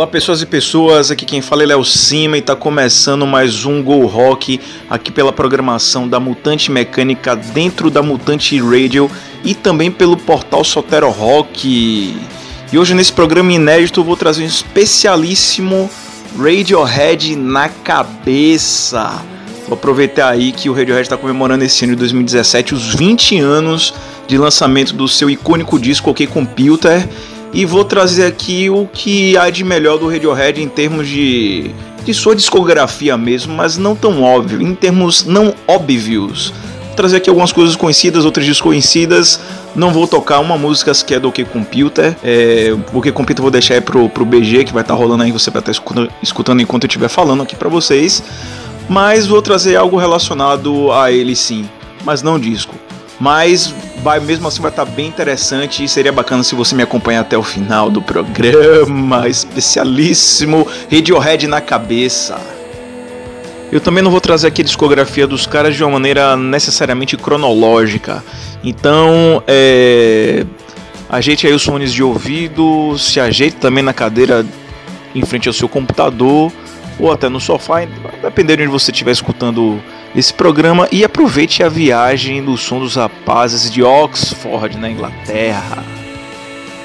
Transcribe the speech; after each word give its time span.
Olá 0.00 0.06
pessoas 0.06 0.40
e 0.40 0.46
pessoas, 0.46 1.10
aqui 1.10 1.26
quem 1.26 1.42
fala 1.42 1.62
é 1.62 1.66
Léo 1.66 1.84
Cima 1.84 2.38
e 2.38 2.40
está 2.40 2.56
começando 2.56 3.26
mais 3.26 3.66
um 3.66 3.82
Go 3.82 4.06
Rock 4.06 4.58
aqui 4.88 5.12
pela 5.12 5.30
programação 5.30 6.08
da 6.08 6.18
Mutante 6.18 6.70
Mecânica 6.70 7.36
dentro 7.36 7.90
da 7.90 8.02
Mutante 8.02 8.58
Radio 8.58 9.10
e 9.44 9.54
também 9.54 9.90
pelo 9.90 10.16
portal 10.16 10.64
Sotero 10.64 11.10
Rock. 11.10 12.16
E 12.72 12.78
hoje 12.78 12.94
nesse 12.94 13.12
programa 13.12 13.52
inédito 13.52 14.02
vou 14.02 14.16
trazer 14.16 14.42
um 14.42 14.46
especialíssimo 14.46 15.90
Radiohead 16.34 17.36
na 17.36 17.68
cabeça. 17.68 19.22
Vou 19.68 19.74
aproveitar 19.74 20.30
aí 20.30 20.50
que 20.50 20.70
o 20.70 20.72
Radiohead 20.72 21.02
está 21.02 21.18
comemorando 21.18 21.62
esse 21.62 21.84
ano 21.84 21.92
de 21.92 21.98
2017 21.98 22.72
os 22.72 22.94
20 22.94 23.38
anos 23.38 23.92
de 24.26 24.38
lançamento 24.38 24.94
do 24.94 25.06
seu 25.06 25.28
icônico 25.28 25.78
disco 25.78 26.08
OK 26.10 26.26
Computer 26.26 27.06
e 27.52 27.64
vou 27.64 27.84
trazer 27.84 28.26
aqui 28.26 28.70
o 28.70 28.86
que 28.86 29.36
há 29.36 29.50
de 29.50 29.64
melhor 29.64 29.98
do 29.98 30.08
Radiohead 30.08 30.62
em 30.62 30.68
termos 30.68 31.08
de, 31.08 31.70
de 32.04 32.14
sua 32.14 32.34
discografia 32.34 33.16
mesmo, 33.16 33.54
mas 33.54 33.76
não 33.76 33.96
tão 33.96 34.22
óbvio, 34.22 34.62
em 34.62 34.74
termos 34.74 35.24
não 35.24 35.54
óbvios. 35.66 36.52
Vou 36.86 36.96
trazer 36.96 37.16
aqui 37.16 37.28
algumas 37.28 37.52
coisas 37.52 37.74
conhecidas, 37.76 38.24
outras 38.24 38.46
desconhecidas. 38.46 39.40
Não 39.74 39.92
vou 39.92 40.06
tocar 40.06 40.40
uma 40.40 40.58
música 40.58 40.92
que 40.92 41.14
é 41.14 41.20
do 41.20 41.28
OK 41.28 41.44
Computer. 41.46 42.16
É, 42.22 42.76
o 42.92 42.98
OK 42.98 43.10
Computer 43.12 43.42
vou 43.42 43.50
deixar 43.50 43.74
aí 43.74 43.80
pro, 43.80 44.08
pro 44.08 44.24
BG, 44.24 44.64
que 44.64 44.72
vai 44.72 44.82
estar 44.82 44.94
tá 44.94 45.00
rolando 45.00 45.22
aí, 45.22 45.32
você 45.32 45.50
vai 45.50 45.60
estar 45.60 45.66
tá 45.66 45.72
escutando, 45.72 46.10
escutando 46.22 46.60
enquanto 46.60 46.84
eu 46.84 46.88
estiver 46.88 47.08
falando 47.08 47.42
aqui 47.42 47.56
para 47.56 47.68
vocês. 47.68 48.22
Mas 48.88 49.26
vou 49.26 49.40
trazer 49.40 49.76
algo 49.76 49.96
relacionado 49.96 50.92
a 50.92 51.10
ele 51.12 51.34
sim, 51.36 51.68
mas 52.04 52.22
não 52.22 52.38
disco. 52.38 52.74
Mas 53.20 53.74
vai 54.02 54.18
mesmo 54.18 54.48
assim 54.48 54.62
vai 54.62 54.70
estar 54.70 54.86
tá 54.86 54.90
bem 54.90 55.06
interessante 55.06 55.84
e 55.84 55.88
seria 55.88 56.10
bacana 56.10 56.42
se 56.42 56.54
você 56.54 56.74
me 56.74 56.82
acompanhar 56.82 57.20
até 57.20 57.36
o 57.36 57.42
final 57.42 57.90
do 57.90 58.00
programa 58.00 59.28
especialíssimo 59.28 60.66
Radiohead 60.90 61.46
na 61.46 61.60
cabeça. 61.60 62.40
Eu 63.70 63.80
também 63.80 64.02
não 64.02 64.10
vou 64.10 64.20
trazer 64.20 64.48
aqui 64.48 64.62
a 64.62 64.64
discografia 64.64 65.26
dos 65.26 65.46
caras 65.46 65.76
de 65.76 65.84
uma 65.84 65.92
maneira 65.92 66.36
necessariamente 66.36 67.16
cronológica. 67.16 68.24
Então, 68.64 69.42
é... 69.46 70.44
ajeite 71.08 71.46
aí 71.46 71.52
os 71.52 71.62
fones 71.62 71.92
de 71.92 72.02
ouvido, 72.02 72.98
se 72.98 73.20
ajeite 73.20 73.56
também 73.56 73.84
na 73.84 73.92
cadeira 73.92 74.44
em 75.14 75.24
frente 75.24 75.46
ao 75.46 75.54
seu 75.54 75.68
computador 75.68 76.50
ou 76.98 77.12
até 77.12 77.28
no 77.28 77.38
sofá, 77.40 77.86
dependendo 78.22 78.56
de 78.56 78.62
onde 78.64 78.72
você 78.72 78.90
estiver 78.90 79.12
escutando 79.12 79.80
esse 80.14 80.34
programa 80.34 80.88
e 80.90 81.04
aproveite 81.04 81.62
a 81.62 81.68
viagem 81.68 82.42
do 82.42 82.56
som 82.56 82.80
dos 82.80 82.96
rapazes 82.96 83.70
de 83.70 83.82
Oxford, 83.82 84.76
na 84.76 84.90
Inglaterra. 84.90 85.84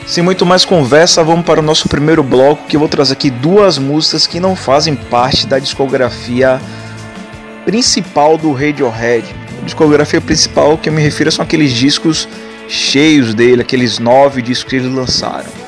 Sem 0.05 0.23
muito 0.23 0.45
mais 0.45 0.63
conversa, 0.63 1.23
vamos 1.23 1.45
para 1.45 1.59
o 1.59 1.63
nosso 1.63 1.89
primeiro 1.89 2.21
bloco 2.21 2.67
que 2.67 2.75
eu 2.75 2.79
vou 2.79 2.87
trazer 2.87 3.13
aqui 3.13 3.31
duas 3.31 3.79
músicas 3.79 4.27
que 4.27 4.39
não 4.39 4.55
fazem 4.55 4.95
parte 4.95 5.47
da 5.47 5.57
discografia 5.57 6.61
principal 7.65 8.37
do 8.37 8.53
Radiohead. 8.53 9.25
A 9.59 9.65
discografia 9.65 10.21
principal 10.21 10.77
que 10.77 10.89
eu 10.89 10.93
me 10.93 11.01
refiro 11.01 11.31
são 11.31 11.43
aqueles 11.43 11.73
discos 11.73 12.27
cheios 12.67 13.33
dele, 13.33 13.63
aqueles 13.63 13.97
nove 13.97 14.43
discos 14.43 14.69
que 14.69 14.75
eles 14.75 14.93
lançaram. 14.93 15.64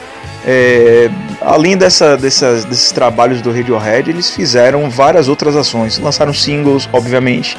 É, 0.49 1.09
além 1.41 1.75
dessa, 1.75 2.15
desses 2.15 2.93
trabalhos 2.93 3.41
do 3.41 3.51
Radiohead, 3.51 4.09
eles 4.09 4.29
fizeram 4.29 4.89
várias 4.89 5.27
outras 5.27 5.57
ações. 5.57 5.99
Lançaram 5.99 6.33
singles, 6.33 6.87
obviamente, 6.93 7.57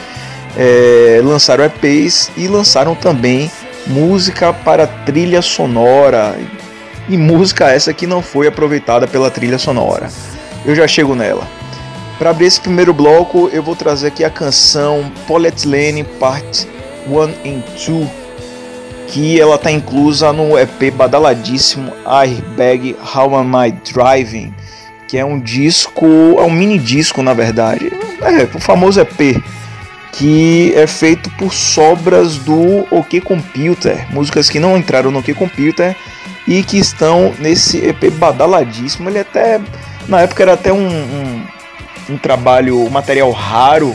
é, 0.56 1.20
lançaram 1.22 1.64
EPs 1.64 2.30
e 2.34 2.48
lançaram 2.48 2.94
também 2.94 3.50
música 3.86 4.54
para 4.54 4.86
trilha 4.86 5.42
sonora. 5.42 6.34
E 7.10 7.16
música 7.18 7.70
essa 7.70 7.92
que 7.92 8.06
não 8.06 8.22
foi 8.22 8.46
aproveitada 8.46 9.06
pela 9.06 9.30
trilha 9.30 9.58
sonora. 9.58 10.08
Eu 10.64 10.74
já 10.74 10.88
chego 10.88 11.14
nela. 11.14 11.46
Para 12.18 12.30
abrir 12.30 12.46
esse 12.46 12.60
primeiro 12.60 12.94
bloco, 12.94 13.50
eu 13.52 13.62
vou 13.62 13.76
trazer 13.76 14.08
aqui 14.08 14.24
a 14.24 14.30
canção 14.30 15.12
Polyethylene 15.26 16.04
Part 16.04 16.66
1 17.06 17.22
and 17.22 17.62
2 17.86 18.17
que 19.08 19.40
ela 19.40 19.56
está 19.56 19.70
inclusa 19.70 20.32
no 20.32 20.58
EP 20.58 20.92
badaladíssimo 20.94 21.92
Airbag 22.04 22.94
How 23.14 23.36
Am 23.36 23.66
I 23.66 23.72
Driving, 23.72 24.54
que 25.08 25.16
é 25.16 25.24
um 25.24 25.40
disco, 25.40 26.06
é 26.38 26.42
um 26.42 26.50
mini 26.50 26.78
disco 26.78 27.22
na 27.22 27.32
verdade, 27.32 27.90
é 28.20 28.44
o 28.54 28.60
famoso 28.60 29.00
EP, 29.00 29.42
que 30.12 30.72
é 30.76 30.86
feito 30.86 31.30
por 31.30 31.52
sobras 31.52 32.36
do 32.36 32.86
OK 32.90 33.20
Computer, 33.20 34.06
músicas 34.12 34.50
que 34.50 34.60
não 34.60 34.76
entraram 34.76 35.10
no 35.10 35.20
OK 35.20 35.34
Computer 35.34 35.96
e 36.46 36.62
que 36.62 36.78
estão 36.78 37.32
nesse 37.38 37.78
EP 37.78 38.10
badaladíssimo. 38.12 39.08
Ele 39.08 39.20
até 39.20 39.60
na 40.06 40.20
época 40.20 40.42
era 40.42 40.52
até 40.54 40.72
um, 40.72 40.86
um, 40.86 41.46
um 42.10 42.18
trabalho, 42.18 42.84
um 42.84 42.90
material 42.90 43.30
raro 43.30 43.94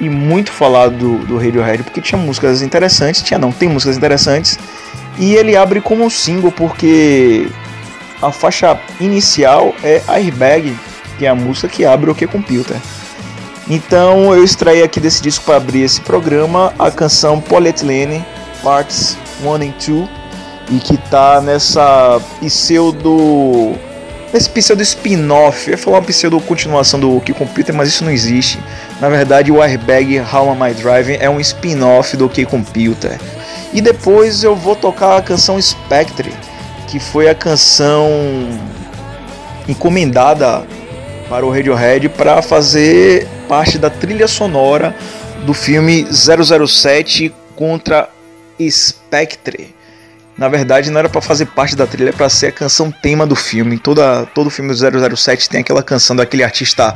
e 0.00 0.08
muito 0.08 0.52
falado 0.52 0.96
do, 0.96 1.18
do 1.26 1.36
Radiohead, 1.36 1.82
porque 1.82 2.00
tinha 2.00 2.20
músicas 2.20 2.62
interessantes, 2.62 3.22
tinha 3.22 3.38
não, 3.38 3.52
tem 3.52 3.68
músicas 3.68 3.96
interessantes, 3.96 4.58
e 5.18 5.34
ele 5.34 5.56
abre 5.56 5.80
como 5.80 6.04
um 6.04 6.10
single 6.10 6.52
porque 6.52 7.48
a 8.20 8.30
faixa 8.30 8.78
inicial 9.00 9.74
é 9.82 10.02
Airbag, 10.08 10.76
que 11.18 11.26
é 11.26 11.28
a 11.28 11.34
música 11.34 11.68
que 11.68 11.84
abre 11.84 12.10
o 12.10 12.14
que 12.14 12.26
Computer. 12.26 12.76
Então 13.68 14.34
eu 14.34 14.44
extraí 14.44 14.82
aqui 14.82 15.00
desse 15.00 15.22
disco 15.22 15.44
para 15.44 15.56
abrir 15.56 15.82
esse 15.82 16.00
programa 16.00 16.72
a 16.78 16.90
canção 16.90 17.40
Polyethylene 17.40 18.24
Parts 18.62 19.18
1 19.42 19.52
and 19.54 19.58
2 19.58 20.08
e 20.70 20.78
que 20.78 20.96
tá 20.96 21.40
nessa 21.40 22.20
pseudo 22.40 23.74
esse 24.34 24.50
pseudo 24.50 24.82
spin-off, 24.82 25.68
eu 25.68 25.72
ia 25.72 25.78
falar 25.78 25.98
uma 25.98 26.04
pseudo 26.04 26.40
continuação 26.40 26.98
do 26.98 27.20
que 27.20 27.32
Computer, 27.32 27.74
mas 27.74 27.88
isso 27.88 28.04
não 28.04 28.10
existe. 28.10 28.58
Na 29.00 29.08
verdade, 29.08 29.52
o 29.52 29.62
Airbag 29.62 30.20
How 30.20 30.50
Am 30.50 30.68
I 30.68 30.74
Driving 30.74 31.18
é 31.20 31.30
um 31.30 31.40
spin-off 31.40 32.16
do 32.16 32.28
que 32.28 32.44
Computer. 32.44 33.18
E 33.72 33.80
depois 33.80 34.42
eu 34.42 34.56
vou 34.56 34.74
tocar 34.74 35.16
a 35.16 35.22
canção 35.22 35.60
Spectre, 35.60 36.32
que 36.88 36.98
foi 36.98 37.28
a 37.28 37.34
canção 37.34 38.08
encomendada 39.68 40.66
para 41.28 41.44
o 41.44 41.50
Radiohead 41.50 42.08
para 42.10 42.40
fazer 42.42 43.26
parte 43.48 43.78
da 43.78 43.90
trilha 43.90 44.28
sonora 44.28 44.94
do 45.44 45.54
filme 45.54 46.06
007 46.10 47.32
contra 47.54 48.08
Spectre. 48.60 49.75
Na 50.36 50.48
verdade, 50.48 50.90
não 50.90 50.98
era 50.98 51.08
para 51.08 51.20
fazer 51.20 51.46
parte 51.46 51.74
da 51.74 51.86
trilha, 51.86 52.10
é 52.10 52.12
para 52.12 52.28
ser 52.28 52.48
a 52.48 52.52
canção 52.52 52.90
tema 52.90 53.26
do 53.26 53.34
filme. 53.34 53.78
Toda, 53.78 54.26
todo 54.26 54.50
filme 54.50 54.72
do 54.72 55.16
007 55.16 55.48
tem 55.48 55.60
aquela 55.60 55.82
canção 55.82 56.14
daquele 56.14 56.42
artista 56.44 56.94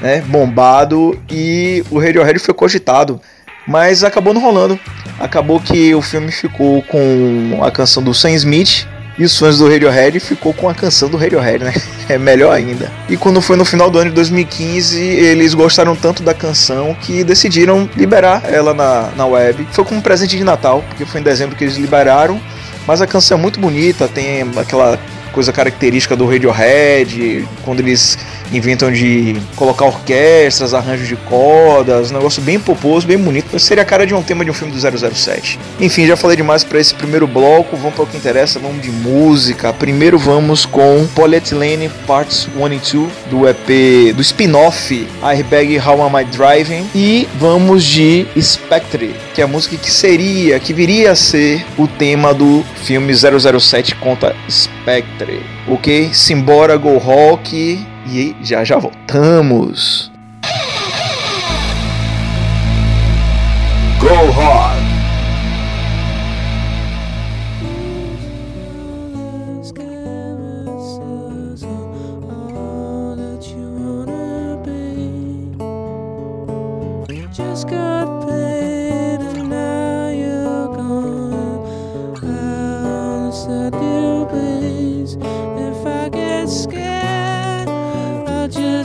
né, 0.00 0.22
bombado 0.22 1.18
e 1.30 1.84
o 1.90 1.98
Radiohead 1.98 2.38
foi 2.38 2.54
cogitado, 2.54 3.20
mas 3.66 4.02
acabou 4.02 4.32
não 4.32 4.40
rolando. 4.40 4.78
Acabou 5.20 5.60
que 5.60 5.94
o 5.94 6.00
filme 6.00 6.32
ficou 6.32 6.82
com 6.82 7.60
a 7.62 7.70
canção 7.70 8.02
do 8.02 8.14
Sam 8.14 8.30
Smith 8.30 8.86
e 9.18 9.24
os 9.24 9.38
fãs 9.38 9.58
do 9.58 9.68
Radiohead 9.68 10.18
ficou 10.18 10.54
com 10.54 10.68
a 10.68 10.74
canção 10.74 11.08
do 11.08 11.16
Radiohead, 11.16 11.64
né? 11.64 11.74
É 12.08 12.18
melhor 12.18 12.52
ainda. 12.52 12.90
E 13.08 13.16
quando 13.16 13.40
foi 13.40 13.56
no 13.56 13.64
final 13.64 13.88
do 13.88 13.98
ano 13.98 14.10
de 14.10 14.16
2015, 14.16 14.98
eles 15.00 15.54
gostaram 15.54 15.94
tanto 15.94 16.22
da 16.22 16.34
canção 16.34 16.94
que 16.94 17.22
decidiram 17.22 17.88
liberar 17.96 18.42
ela 18.44 18.74
na, 18.74 19.10
na 19.16 19.24
web. 19.24 19.66
Foi 19.70 19.84
como 19.84 20.00
um 20.00 20.02
presente 20.02 20.36
de 20.36 20.42
Natal, 20.42 20.84
porque 20.88 21.06
foi 21.06 21.20
em 21.20 21.24
dezembro 21.24 21.54
que 21.56 21.62
eles 21.62 21.76
liberaram. 21.76 22.40
Mas 22.86 23.00
a 23.00 23.06
canção 23.06 23.38
é 23.38 23.40
muito 23.40 23.60
bonita, 23.60 24.08
tem 24.08 24.42
aquela 24.56 24.98
coisa 25.32 25.52
característica 25.52 26.14
do 26.14 26.26
Radiohead, 26.26 27.46
quando 27.64 27.80
eles 27.80 28.18
inventam 28.52 28.92
de 28.92 29.36
colocar 29.56 29.86
orquestras, 29.86 30.74
arranjos 30.74 31.08
de 31.08 31.16
cordas, 31.16 32.10
um 32.10 32.14
negócio 32.14 32.42
bem 32.42 32.58
poposo, 32.58 33.06
bem 33.06 33.18
bonito. 33.18 33.58
Seria 33.58 33.82
a 33.82 33.86
cara 33.86 34.06
de 34.06 34.14
um 34.14 34.22
tema 34.22 34.44
de 34.44 34.50
um 34.50 34.54
filme 34.54 34.72
do 34.72 34.78
007. 34.78 35.58
Enfim, 35.80 36.06
já 36.06 36.16
falei 36.16 36.36
demais 36.36 36.64
para 36.64 36.78
esse 36.78 36.94
primeiro 36.94 37.26
bloco, 37.26 37.76
vamos 37.76 37.94
para 37.94 38.04
o 38.04 38.06
que 38.06 38.16
interessa, 38.16 38.58
vamos 38.58 38.82
de 38.82 38.90
música. 38.90 39.72
Primeiro 39.72 40.18
vamos 40.18 40.64
com 40.64 41.06
Polyethylene 41.14 41.88
Parts 42.06 42.48
1 42.56 42.66
and 42.66 42.70
2 42.70 42.82
do 43.30 43.48
EP, 43.48 44.14
do 44.14 44.22
spin-off 44.22 45.06
Airbag 45.22 45.78
How 45.78 46.02
Am 46.02 46.20
I 46.20 46.24
Driving 46.24 46.86
e 46.94 47.28
vamos 47.38 47.84
de 47.84 48.26
Spectre, 48.40 49.14
que 49.34 49.40
é 49.40 49.44
a 49.44 49.46
música 49.46 49.76
que 49.76 49.90
seria, 49.90 50.58
que 50.58 50.72
viria 50.72 51.12
a 51.12 51.16
ser 51.16 51.64
o 51.78 51.86
tema 51.86 52.34
do 52.34 52.64
filme 52.84 53.12
007 53.14 53.94
contra 53.96 54.34
Spectre. 54.48 55.42
Ok? 55.68 56.10
Simbora 56.12 56.76
Go 56.76 56.98
Rock 56.98 57.91
e 58.06 58.36
já 58.42 58.64
já 58.64 58.78
voltamos. 58.78 60.10
Go 64.00 64.30
hard. 64.32 64.82
scared 86.54 87.01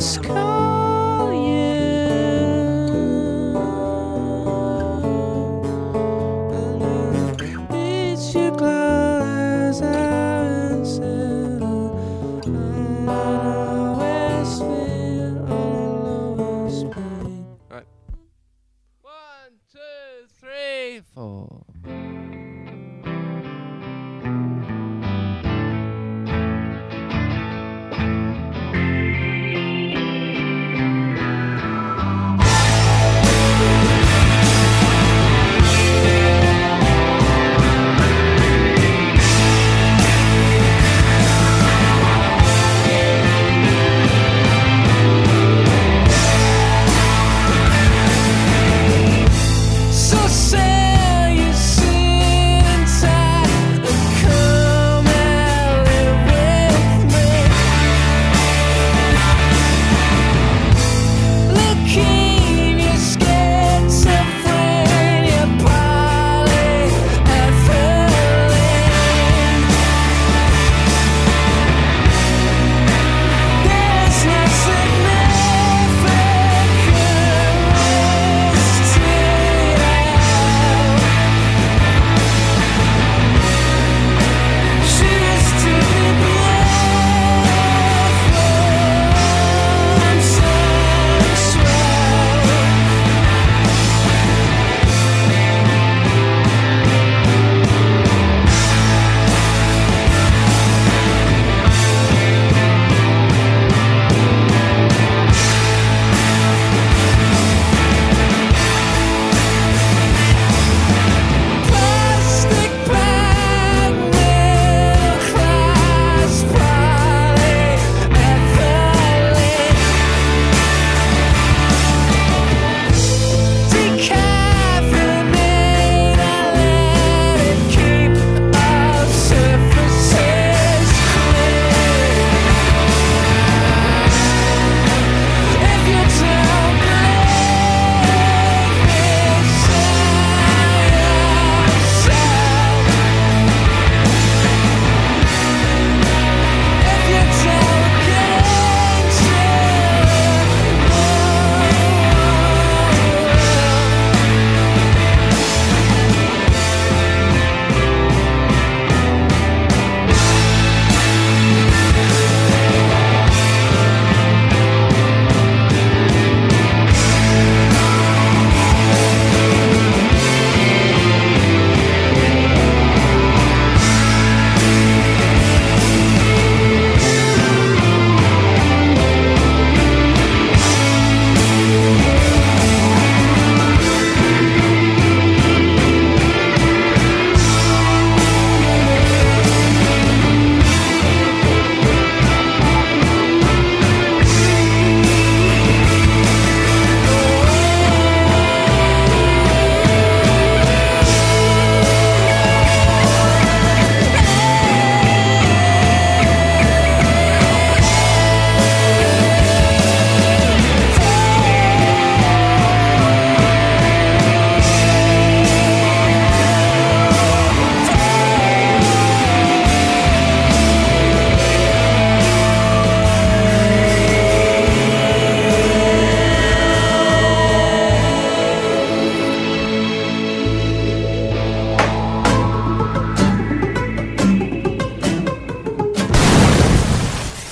sky. 0.08 0.77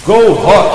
Go 0.06 0.36
Rock! 0.36 0.75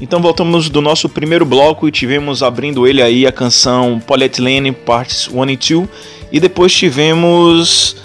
Então 0.00 0.22
voltamos 0.22 0.70
do 0.70 0.80
nosso 0.80 1.08
primeiro 1.08 1.44
bloco 1.44 1.88
e 1.88 1.92
tivemos 1.92 2.42
abrindo 2.42 2.86
ele 2.86 3.02
aí 3.02 3.26
a 3.26 3.32
canção 3.32 4.00
Polyethylene 4.00 4.70
Parts 4.72 5.28
1 5.28 5.50
e 5.50 5.56
2 5.56 5.88
e 6.30 6.40
depois 6.40 6.72
tivemos 6.72 7.96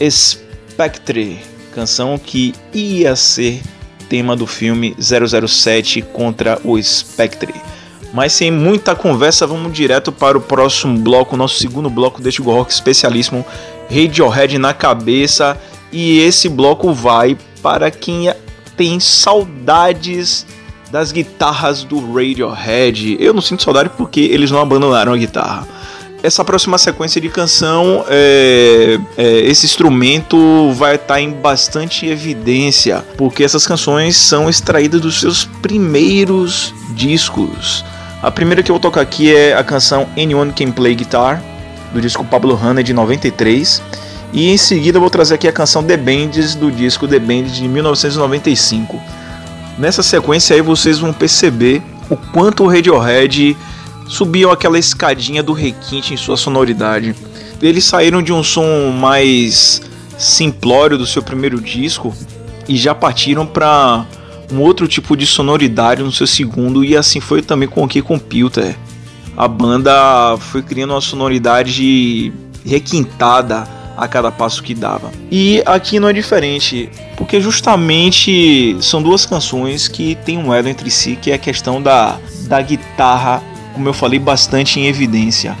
Spectre, 0.00 1.38
canção 1.74 2.18
que 2.18 2.54
ia 2.72 3.14
ser 3.14 3.60
tema 4.08 4.34
do 4.34 4.46
filme 4.46 4.96
007 4.98 6.00
contra 6.00 6.58
o 6.64 6.82
Spectre. 6.82 7.54
Mas 8.16 8.32
sem 8.32 8.50
muita 8.50 8.94
conversa, 8.94 9.46
vamos 9.46 9.74
direto 9.74 10.10
para 10.10 10.38
o 10.38 10.40
próximo 10.40 10.98
bloco, 10.98 11.36
nosso 11.36 11.58
segundo 11.58 11.90
bloco 11.90 12.18
deste 12.18 12.40
Go 12.40 12.50
Rock 12.50 12.72
especialíssimo, 12.72 13.44
Radiohead 13.90 14.56
na 14.56 14.72
cabeça. 14.72 15.60
E 15.92 16.20
esse 16.20 16.48
bloco 16.48 16.94
vai 16.94 17.36
para 17.62 17.90
quem 17.90 18.32
tem 18.74 18.98
saudades 18.98 20.46
das 20.90 21.12
guitarras 21.12 21.84
do 21.84 22.00
Radiohead. 22.10 23.18
Eu 23.20 23.34
não 23.34 23.42
sinto 23.42 23.62
saudade 23.62 23.90
porque 23.98 24.20
eles 24.20 24.50
não 24.50 24.62
abandonaram 24.62 25.12
a 25.12 25.16
guitarra. 25.18 25.68
Essa 26.22 26.42
próxima 26.42 26.78
sequência 26.78 27.20
de 27.20 27.28
canção, 27.28 28.02
é, 28.08 28.98
é, 29.18 29.40
esse 29.40 29.66
instrumento 29.66 30.72
vai 30.72 30.94
estar 30.94 31.20
em 31.20 31.32
bastante 31.32 32.06
evidência, 32.06 33.04
porque 33.18 33.44
essas 33.44 33.66
canções 33.66 34.16
são 34.16 34.48
extraídas 34.48 35.02
dos 35.02 35.20
seus 35.20 35.44
primeiros 35.60 36.72
discos. 36.94 37.84
A 38.22 38.30
primeira 38.30 38.62
que 38.62 38.70
eu 38.70 38.74
vou 38.74 38.80
tocar 38.80 39.02
aqui 39.02 39.34
é 39.34 39.54
a 39.54 39.62
canção 39.62 40.08
Anyone 40.16 40.52
Can 40.52 40.72
Play 40.72 40.94
Guitar, 40.94 41.42
do 41.92 42.00
disco 42.00 42.24
Pablo 42.24 42.54
Hanna 42.54 42.82
de 42.82 42.92
93. 42.92 43.82
E 44.32 44.48
em 44.48 44.56
seguida 44.56 44.98
vou 44.98 45.10
trazer 45.10 45.34
aqui 45.34 45.46
a 45.46 45.52
canção 45.52 45.84
The 45.84 45.96
Bands, 45.96 46.54
do 46.54 46.70
disco 46.70 47.06
The 47.06 47.18
Bands 47.18 47.54
de 47.54 47.68
1995. 47.68 49.00
Nessa 49.78 50.02
sequência 50.02 50.56
aí 50.56 50.62
vocês 50.62 50.98
vão 50.98 51.12
perceber 51.12 51.82
o 52.08 52.16
quanto 52.16 52.64
o 52.64 52.68
Radiohead 52.68 53.56
subiu 54.08 54.50
aquela 54.50 54.78
escadinha 54.78 55.42
do 55.42 55.52
requinte 55.52 56.14
em 56.14 56.16
sua 56.16 56.36
sonoridade. 56.36 57.14
Eles 57.60 57.84
saíram 57.84 58.22
de 58.22 58.32
um 58.32 58.42
som 58.42 58.90
mais 58.90 59.82
simplório 60.16 60.96
do 60.96 61.06
seu 61.06 61.22
primeiro 61.22 61.60
disco 61.60 62.14
e 62.66 62.76
já 62.76 62.94
partiram 62.94 63.46
para 63.46 64.06
um 64.52 64.60
outro 64.60 64.86
tipo 64.86 65.16
de 65.16 65.26
sonoridade 65.26 66.02
no 66.02 66.12
seu 66.12 66.26
segundo 66.26 66.84
e 66.84 66.96
assim 66.96 67.20
foi 67.20 67.42
também 67.42 67.68
com 67.68 67.82
o 67.82 67.88
Key 67.88 68.02
Computer. 68.02 68.76
A 69.36 69.46
banda 69.46 70.36
foi 70.38 70.62
criando 70.62 70.92
uma 70.94 71.00
sonoridade 71.00 72.32
requintada 72.64 73.68
a 73.96 74.06
cada 74.06 74.30
passo 74.30 74.62
que 74.62 74.74
dava. 74.74 75.10
E 75.30 75.62
aqui 75.64 75.98
não 75.98 76.08
é 76.08 76.12
diferente, 76.12 76.90
porque 77.16 77.40
justamente 77.40 78.76
são 78.80 79.02
duas 79.02 79.24
canções 79.24 79.88
que 79.88 80.16
tem 80.24 80.38
um 80.38 80.52
elo 80.52 80.68
entre 80.68 80.90
si, 80.90 81.16
que 81.20 81.30
é 81.30 81.34
a 81.34 81.38
questão 81.38 81.80
da, 81.80 82.18
da 82.46 82.60
guitarra, 82.60 83.42
como 83.72 83.88
eu 83.88 83.94
falei, 83.94 84.18
bastante 84.18 84.78
em 84.78 84.86
evidência. 84.86 85.56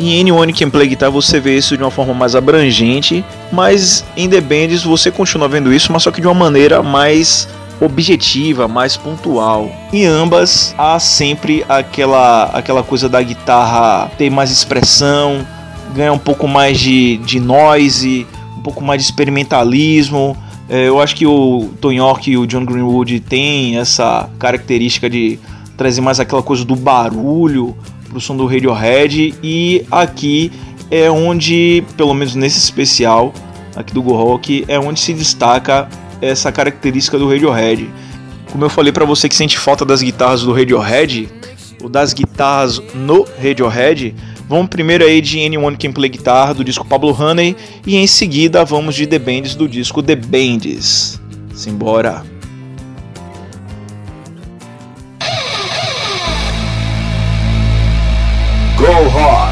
Em 0.00 0.20
Anyone 0.20 0.52
Can 0.52 0.70
Play 0.70 0.88
Guitar 0.88 1.10
você 1.10 1.38
vê 1.38 1.56
isso 1.56 1.76
de 1.76 1.82
uma 1.82 1.90
forma 1.90 2.12
mais 2.12 2.34
abrangente, 2.34 3.24
mas 3.52 4.04
em 4.16 4.28
The 4.28 4.40
Bands 4.40 4.82
você 4.82 5.10
continua 5.10 5.48
vendo 5.48 5.72
isso, 5.72 5.92
mas 5.92 6.02
só 6.02 6.10
que 6.10 6.20
de 6.20 6.26
uma 6.26 6.34
maneira 6.34 6.82
mais 6.82 7.48
objetiva, 7.84 8.66
mais 8.66 8.96
pontual. 8.96 9.70
Em 9.92 10.04
ambas 10.04 10.74
há 10.78 10.98
sempre 10.98 11.64
aquela 11.68 12.44
aquela 12.44 12.82
coisa 12.82 13.08
da 13.08 13.22
guitarra 13.22 14.10
ter 14.18 14.30
mais 14.30 14.50
expressão, 14.50 15.46
ganha 15.94 16.12
um 16.12 16.18
pouco 16.18 16.48
mais 16.48 16.78
de, 16.78 17.18
de 17.18 17.38
noise, 17.40 18.26
um 18.58 18.62
pouco 18.62 18.82
mais 18.82 19.02
de 19.02 19.08
experimentalismo. 19.08 20.36
É, 20.68 20.88
eu 20.88 21.00
acho 21.00 21.14
que 21.14 21.26
o 21.26 21.70
Tony 21.80 21.96
York 21.96 22.30
e 22.30 22.38
o 22.38 22.46
John 22.46 22.64
Greenwood 22.64 23.20
têm 23.20 23.78
essa 23.78 24.28
característica 24.38 25.10
de 25.10 25.38
trazer 25.76 26.00
mais 26.00 26.18
aquela 26.18 26.42
coisa 26.42 26.64
do 26.64 26.74
barulho 26.74 27.76
pro 28.08 28.20
som 28.20 28.36
do 28.36 28.46
Radiohead 28.46 29.34
e 29.42 29.84
aqui 29.90 30.50
é 30.90 31.10
onde, 31.10 31.84
pelo 31.96 32.14
menos 32.14 32.34
nesse 32.34 32.58
especial 32.58 33.32
aqui 33.74 33.92
do 33.92 34.02
Go 34.02 34.14
Rock, 34.14 34.64
é 34.68 34.78
onde 34.78 35.00
se 35.00 35.12
destaca 35.12 35.88
essa 36.28 36.50
característica 36.50 37.18
do 37.18 37.28
Radiohead. 37.28 37.88
Como 38.50 38.64
eu 38.64 38.70
falei 38.70 38.92
para 38.92 39.04
você 39.04 39.28
que 39.28 39.34
sente 39.34 39.58
falta 39.58 39.84
das 39.84 40.02
guitarras 40.02 40.42
do 40.42 40.52
Radiohead, 40.52 41.28
ou 41.82 41.88
das 41.88 42.12
guitarras 42.12 42.80
no 42.94 43.26
Radiohead, 43.42 44.14
Vamos 44.46 44.68
primeiro 44.68 45.04
aí 45.04 45.22
de 45.22 45.44
Anyone 45.44 45.76
Can 45.76 45.92
Play 45.92 46.10
Guitar 46.10 46.52
do 46.52 46.62
disco 46.62 46.84
Pablo 46.84 47.16
Honey 47.18 47.56
e 47.86 47.96
em 47.96 48.06
seguida 48.06 48.62
vamos 48.62 48.94
de 48.94 49.06
The 49.06 49.18
Bands 49.18 49.54
do 49.54 49.66
disco 49.66 50.02
The 50.02 50.16
Bands. 50.16 51.18
Simbora! 51.54 52.22
Go 58.76 59.08
Hard! 59.08 59.43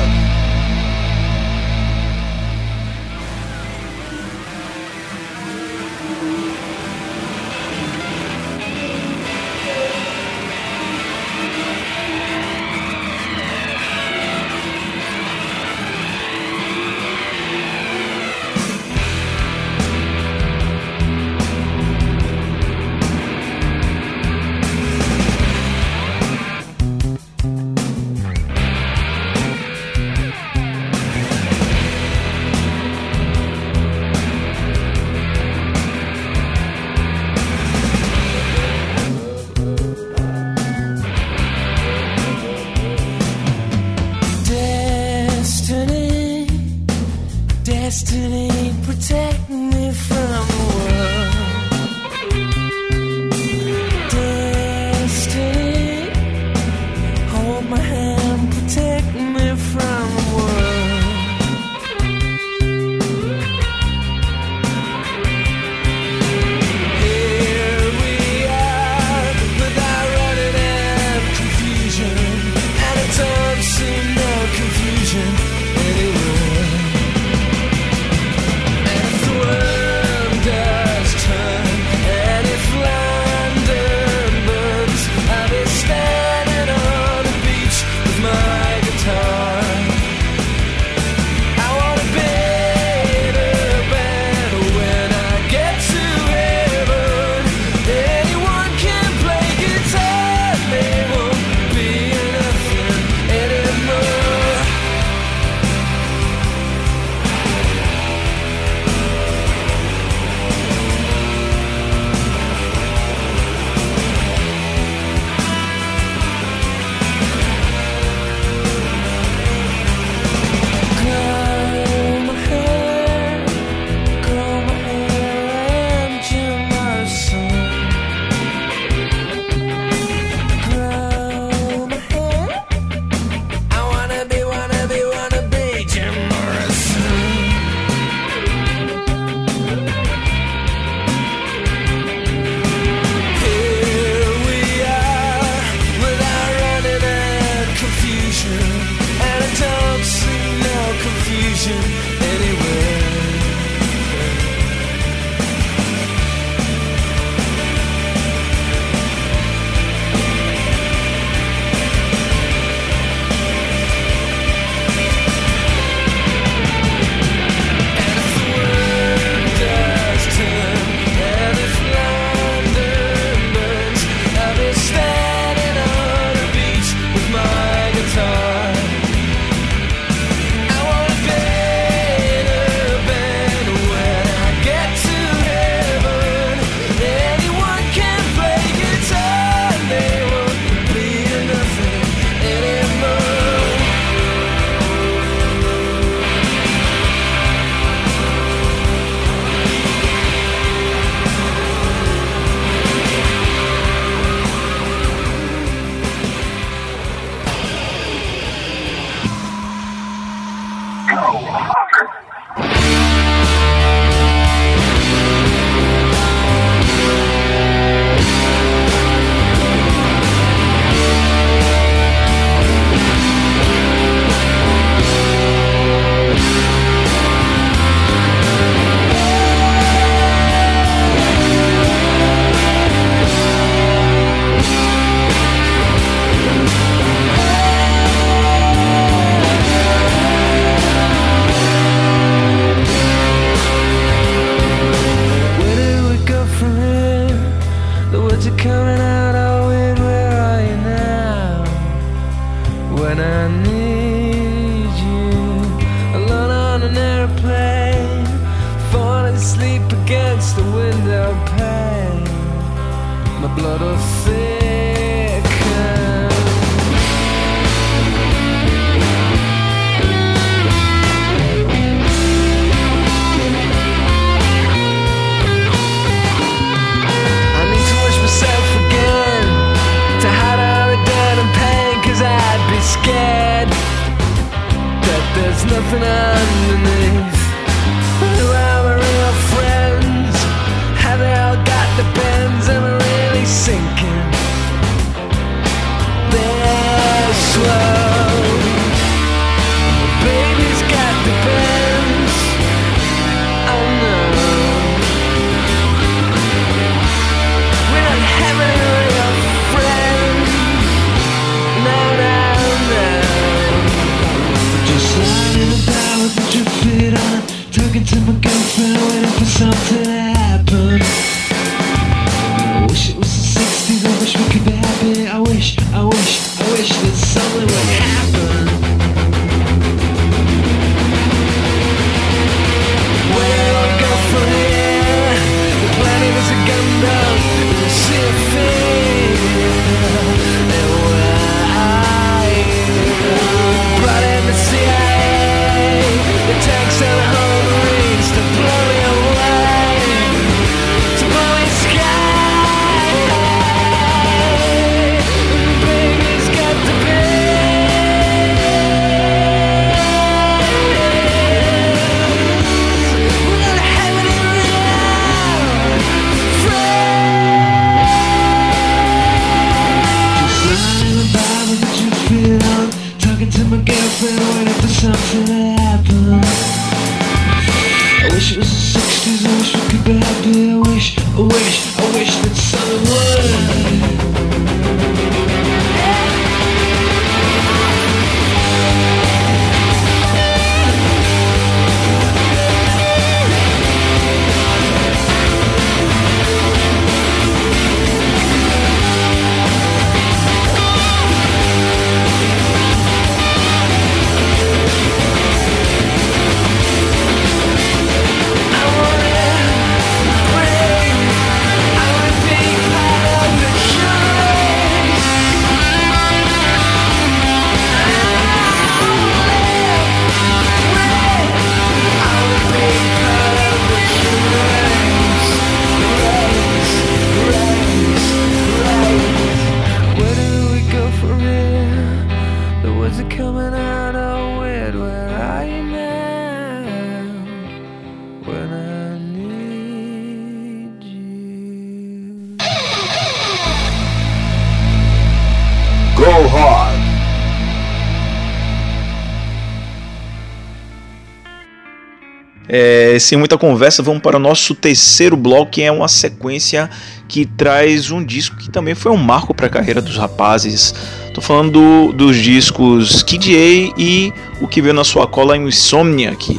É, 453.12 453.18
sem 453.18 453.36
muita 453.36 453.58
conversa, 453.58 454.02
vamos 454.02 454.22
para 454.22 454.38
o 454.38 454.40
nosso 454.40 454.74
terceiro 454.74 455.36
bloco, 455.36 455.72
que 455.72 455.82
é 455.82 455.92
uma 455.92 456.08
sequência 456.08 456.88
que 457.28 457.44
traz 457.44 458.10
um 458.10 458.24
disco 458.24 458.56
que 458.56 458.70
também 458.70 458.94
foi 458.94 459.12
um 459.12 459.18
marco 459.18 459.52
para 459.52 459.66
a 459.66 459.68
carreira 459.68 460.00
dos 460.00 460.16
rapazes. 460.16 460.94
Tô 461.34 461.42
falando 461.42 461.72
do, 461.72 462.12
dos 462.14 462.38
discos 462.38 463.22
Kid 463.22 463.54
A 463.54 464.00
e 464.00 464.32
o 464.62 464.66
que 464.66 464.80
veio 464.80 464.94
na 464.94 465.04
sua 465.04 465.26
cola 465.26 465.58
Insomniac. 465.58 466.58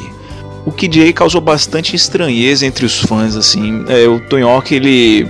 O 0.63 0.71
Kid 0.71 1.09
A 1.09 1.11
causou 1.11 1.41
bastante 1.41 1.95
estranheza 1.95 2.67
entre 2.67 2.85
os 2.85 2.99
fãs, 2.99 3.35
assim. 3.35 3.83
É, 3.87 4.07
o 4.07 4.47
Hawk, 4.47 4.75
ele 4.75 5.27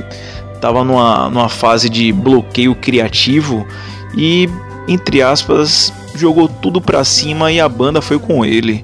tava 0.60 0.84
numa, 0.84 1.30
numa 1.30 1.48
fase 1.48 1.90
de 1.90 2.12
bloqueio 2.12 2.76
criativo 2.76 3.66
e, 4.14 4.50
entre 4.90 5.22
aspas, 5.22 5.94
jogou 6.18 6.50
tudo 6.50 6.82
pra 6.82 7.06
cima 7.06 7.50
e 7.50 7.62
a 7.62 7.70
banda 7.70 8.02
foi 8.02 8.20
com 8.20 8.44
ele 8.44 8.84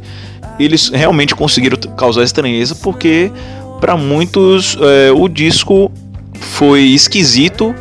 eles 0.59 0.89
realmente 0.89 1.33
conseguiram 1.33 1.77
causar 1.95 2.23
estranheza 2.23 2.75
porque 2.75 3.31
para 3.79 3.95
muitos 3.95 4.77
é, 4.79 5.11
o 5.11 5.27
disco 5.29 5.91
foi 6.39 6.81
esquisito, 6.81 7.73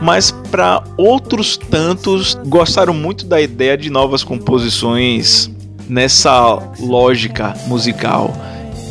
mas 0.00 0.30
para 0.30 0.82
outros 0.96 1.56
tantos 1.56 2.34
gostaram 2.46 2.94
muito 2.94 3.26
da 3.26 3.40
ideia 3.40 3.76
de 3.76 3.90
novas 3.90 4.22
composições 4.22 5.50
nessa 5.88 6.58
lógica 6.78 7.54
musical. 7.66 8.32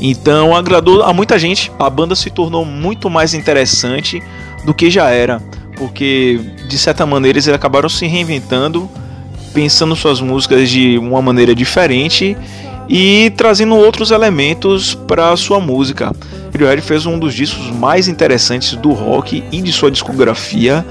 Então 0.02 0.56
agradou 0.56 1.04
a 1.04 1.13
muita 1.13 1.39
gente. 1.39 1.71
A 1.80 1.89
banda 1.89 2.15
se 2.15 2.30
tornou 2.30 2.63
muito 2.65 3.10
mais 3.10 3.34
interessante 3.34 4.21
do 4.65 4.73
que 4.73 4.89
já 4.89 5.10
era, 5.10 5.41
porque 5.78 6.39
de 6.67 6.78
certa 6.78 7.06
maneira 7.06 7.38
eles 7.38 7.47
acabaram 7.47 7.89
se 7.89 8.06
reinventando, 8.06 8.89
pensando 9.54 9.95
suas 9.95 10.21
músicas 10.21 10.69
de 10.69 10.97
uma 10.97 11.21
maneira 11.21 11.56
diferente 11.56 12.38
e 12.89 13.32
trazendo 13.38 13.75
outros 13.75 14.10
elementos 14.10 14.95
para 14.95 15.38
sua 15.38 15.60
música. 15.60 16.12
Radiohead 16.52 16.82
fez 16.82 17.06
um 17.06 17.19
dos 17.19 17.36
discos 17.36 17.69
mais 17.69 18.08
interessantes 18.08 18.73
do 18.75 18.91
rock 18.91 19.43
e 19.52 19.62
de 19.62 19.71
sua 19.71 19.91
discografia 19.91 20.84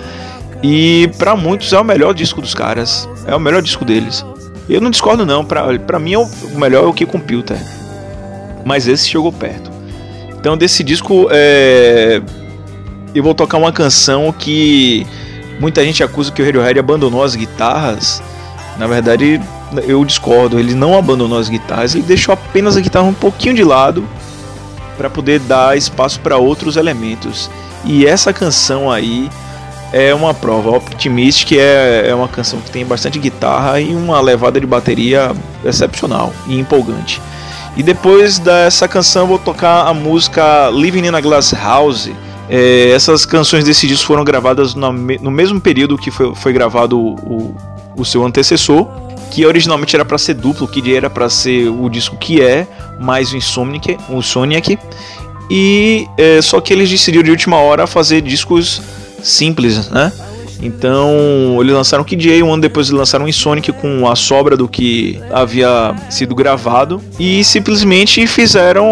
e 0.63 1.11
para 1.19 1.35
muitos 1.35 1.73
é 1.73 1.79
o 1.79 1.85
melhor 1.85 2.15
disco 2.15 2.41
dos 2.41 2.55
caras, 2.55 3.09
é 3.27 3.35
o 3.35 3.41
melhor 3.41 3.61
disco 3.61 3.85
deles. 3.85 4.25
Eu 4.69 4.81
não 4.81 4.91
discordo 4.91 5.27
não, 5.27 5.45
para 5.45 5.99
mim 5.99 6.13
é 6.13 6.19
o 6.19 6.29
melhor 6.55 6.85
é 6.85 6.87
o 6.87 6.93
que 6.93 7.05
Computer, 7.05 7.59
mas 8.65 8.87
esse 8.87 9.09
chegou 9.09 9.33
perto. 9.33 9.71
Então 10.39 10.57
desse 10.57 10.85
disco 10.85 11.27
é... 11.31 12.23
eu 13.13 13.23
vou 13.23 13.35
tocar 13.35 13.59
uma 13.59 13.73
canção 13.73 14.33
que 14.33 15.05
muita 15.59 15.85
gente 15.85 16.03
acusa 16.05 16.31
que 16.31 16.41
o 16.41 16.45
Radiohead 16.45 16.79
abandonou 16.79 17.25
as 17.25 17.35
guitarras. 17.35 18.23
Na 18.79 18.87
verdade, 18.87 19.41
eu 19.87 20.05
discordo, 20.05 20.59
ele 20.59 20.75
não 20.75 20.97
abandonou 20.97 21.39
as 21.39 21.49
guitarras, 21.49 21.95
ele 21.95 22.05
deixou 22.05 22.33
apenas 22.33 22.77
a 22.77 22.81
guitarra 22.81 23.07
um 23.07 23.15
pouquinho 23.15 23.55
de 23.55 23.65
lado 23.65 24.05
para 24.97 25.09
poder 25.09 25.39
dar 25.41 25.77
espaço 25.77 26.19
para 26.21 26.37
outros 26.37 26.77
elementos. 26.77 27.51
E 27.85 28.07
essa 28.07 28.33
canção 28.33 28.91
aí 28.91 29.31
é 29.93 30.15
uma 30.15 30.35
prova. 30.35 30.71
Optimistic 30.71 31.53
é, 31.53 32.09
é 32.09 32.15
uma 32.15 32.29
canção 32.29 32.61
que 32.61 32.71
tem 32.71 32.85
bastante 32.85 33.19
guitarra 33.19 33.81
e 33.81 33.95
uma 33.95 34.21
levada 34.21 34.61
de 34.61 34.67
bateria 34.67 35.33
excepcional 35.65 36.33
e 36.47 36.59
empolgante. 36.59 37.21
E 37.77 37.83
depois 37.83 38.39
dessa 38.39 38.89
canção 38.89 39.27
vou 39.27 39.39
tocar 39.39 39.87
a 39.87 39.95
música 39.95 40.69
Living 40.71 41.07
in 41.07 41.15
a 41.15 41.21
Glass 41.21 41.53
House. 41.53 42.11
É, 42.51 42.91
essas 42.91 43.25
canções 43.25 43.63
desse 43.65 43.87
disco 43.87 44.07
foram 44.07 44.25
gravadas 44.25 44.75
no, 44.75 44.91
no 44.93 45.31
mesmo 45.31 45.61
período 45.61 45.97
que 45.97 46.11
foi, 46.11 46.35
foi 46.35 46.53
gravado 46.53 46.99
o, 46.99 47.55
o 47.95 48.05
seu 48.05 48.25
antecessor, 48.25 48.89
que 49.31 49.45
originalmente 49.47 49.95
era 49.95 50.05
para 50.05 50.19
ser 50.19 50.35
duplo, 50.35 50.67
que 50.67 50.95
era 50.95 51.09
para 51.09 51.29
ser 51.29 51.69
o 51.69 51.89
disco 51.89 52.17
que 52.17 52.41
é, 52.41 52.67
mais 53.01 53.33
o 53.33 53.37
Insomniac, 53.37 53.97
o 54.09 54.23
Sonic. 54.23 54.79
E 55.51 56.07
é, 56.19 56.43
só 56.43 56.61
que 56.61 56.73
eles 56.73 56.91
decidiram 56.91 57.25
de 57.25 57.31
última 57.31 57.57
hora 57.57 57.87
fazer 57.87 58.21
discos 58.21 58.83
simples, 59.23 59.89
né? 59.91 60.13
Então 60.61 61.57
eles 61.61 61.73
lançaram 61.73 62.03
Kid 62.03 62.31
A, 62.31 62.45
um 62.45 62.53
ano 62.53 62.63
depois 62.63 62.89
eles 62.89 62.99
lançaram 62.99 63.29
Insonic 63.29 63.73
com 63.73 64.09
a 64.09 64.17
sobra 64.17 64.57
do 64.57 64.69
que 64.69 65.21
havia 65.31 65.95
sido 66.11 66.35
gravado 66.35 67.01
e 67.19 67.45
simplesmente 67.45 68.27
fizeram 68.27 68.85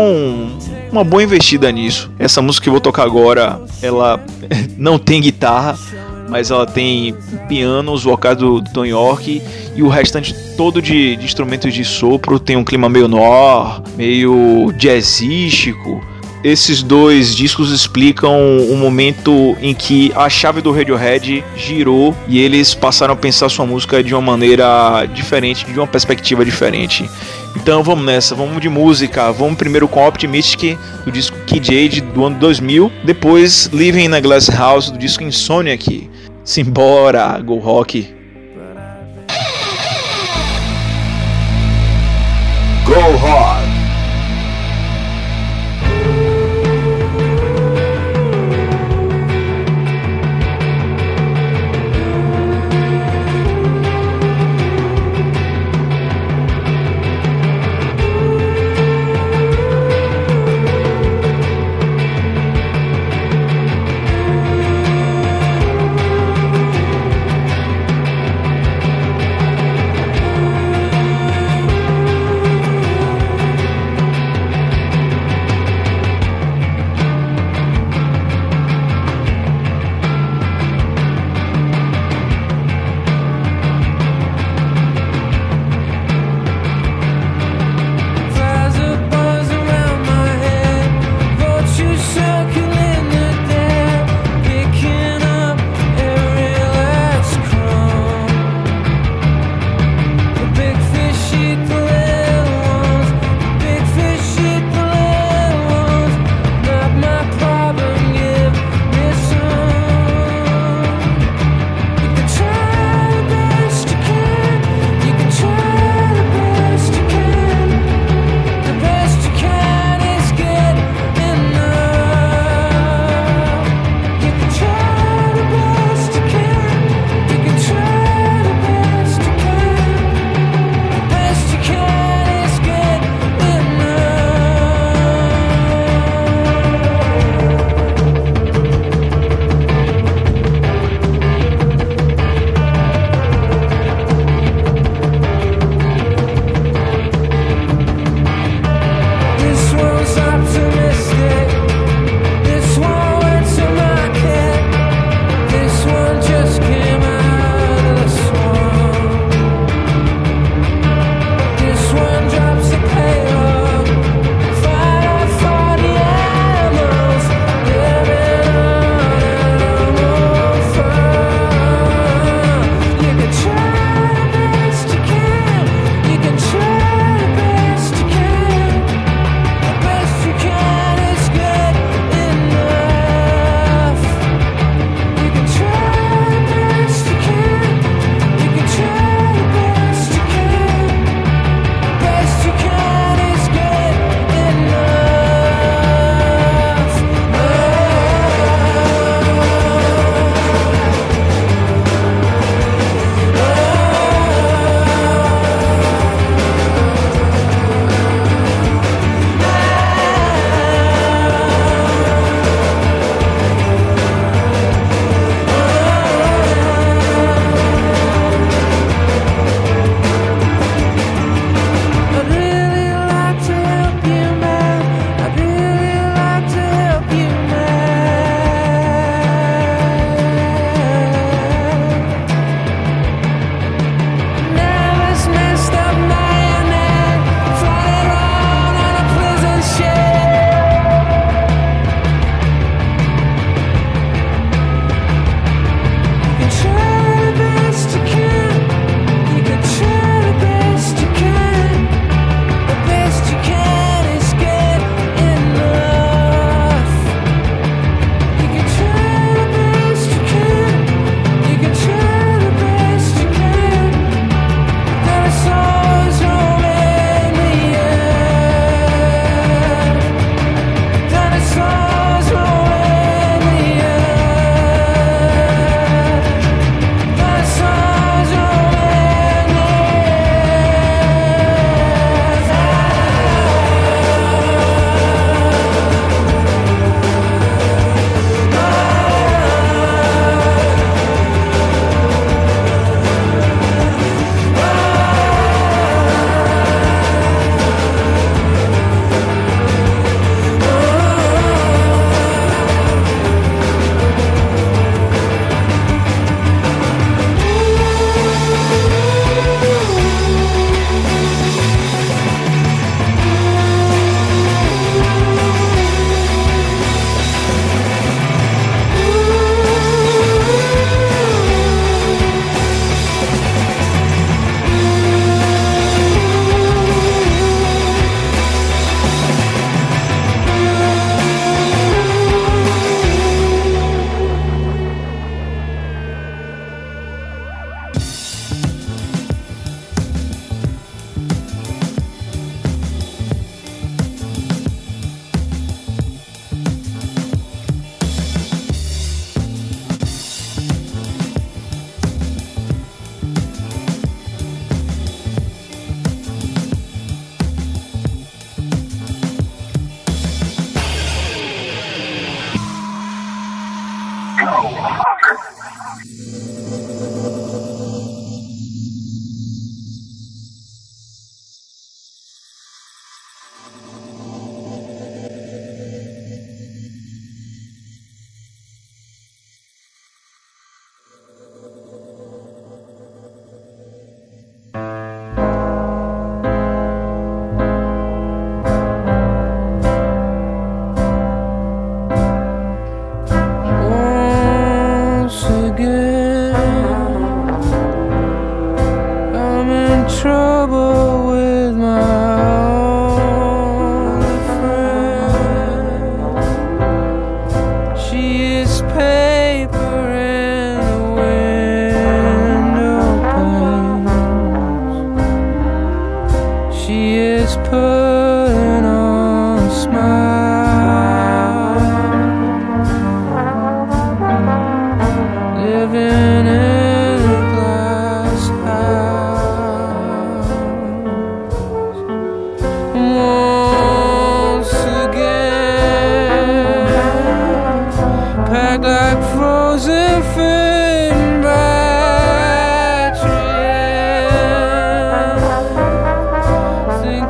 uma 0.90 1.02
boa 1.02 1.22
investida 1.22 1.70
nisso. 1.72 2.10
Essa 2.18 2.40
música 2.40 2.64
que 2.64 2.68
eu 2.68 2.72
vou 2.72 2.80
tocar 2.80 3.02
agora, 3.02 3.60
ela 3.82 4.20
não 4.78 4.98
tem 4.98 5.20
guitarra, 5.20 5.76
mas 6.28 6.50
ela 6.50 6.66
tem 6.66 7.14
piano, 7.48 7.92
os 7.92 8.04
vocais 8.04 8.36
do, 8.36 8.60
do 8.60 8.70
Tom 8.70 8.84
York 8.84 9.42
e 9.74 9.82
o 9.82 9.88
restante 9.88 10.34
todo 10.56 10.80
de, 10.80 11.16
de 11.16 11.24
instrumentos 11.24 11.72
de 11.72 11.84
sopro. 11.84 12.38
Tem 12.38 12.56
um 12.56 12.64
clima 12.64 12.88
meio 12.88 13.08
noir, 13.08 13.82
meio 13.96 14.72
jazzístico 14.76 16.00
esses 16.46 16.80
dois 16.80 17.34
discos 17.34 17.72
explicam 17.72 18.58
o 18.70 18.76
momento 18.76 19.56
em 19.60 19.74
que 19.74 20.12
a 20.14 20.30
chave 20.30 20.60
do 20.60 20.70
Radiohead 20.70 21.42
girou 21.56 22.14
e 22.28 22.38
eles 22.38 22.72
passaram 22.72 23.14
a 23.14 23.16
pensar 23.16 23.48
sua 23.48 23.66
música 23.66 24.00
de 24.00 24.14
uma 24.14 24.20
maneira 24.20 25.06
diferente, 25.06 25.66
de 25.66 25.76
uma 25.76 25.88
perspectiva 25.88 26.44
diferente. 26.44 27.10
Então 27.56 27.82
vamos 27.82 28.04
nessa, 28.04 28.34
vamos 28.36 28.60
de 28.60 28.68
música. 28.68 29.32
Vamos 29.32 29.56
primeiro 29.56 29.88
com 29.88 30.06
Optimistic 30.06 30.78
do 31.04 31.10
disco 31.10 31.36
Kid 31.46 31.68
Age 31.68 32.00
do 32.00 32.24
ano 32.24 32.38
2000, 32.38 32.92
depois 33.02 33.68
Living 33.72 34.04
in 34.04 34.14
a 34.14 34.20
Glass 34.20 34.48
House 34.48 34.88
do 34.88 34.98
disco 34.98 35.24
Insomniac. 35.24 36.08
Simbora, 36.46 37.42
Go 37.44 37.58
Rock. 37.58 38.14
Go 42.86 43.16
Rock. 43.18 43.45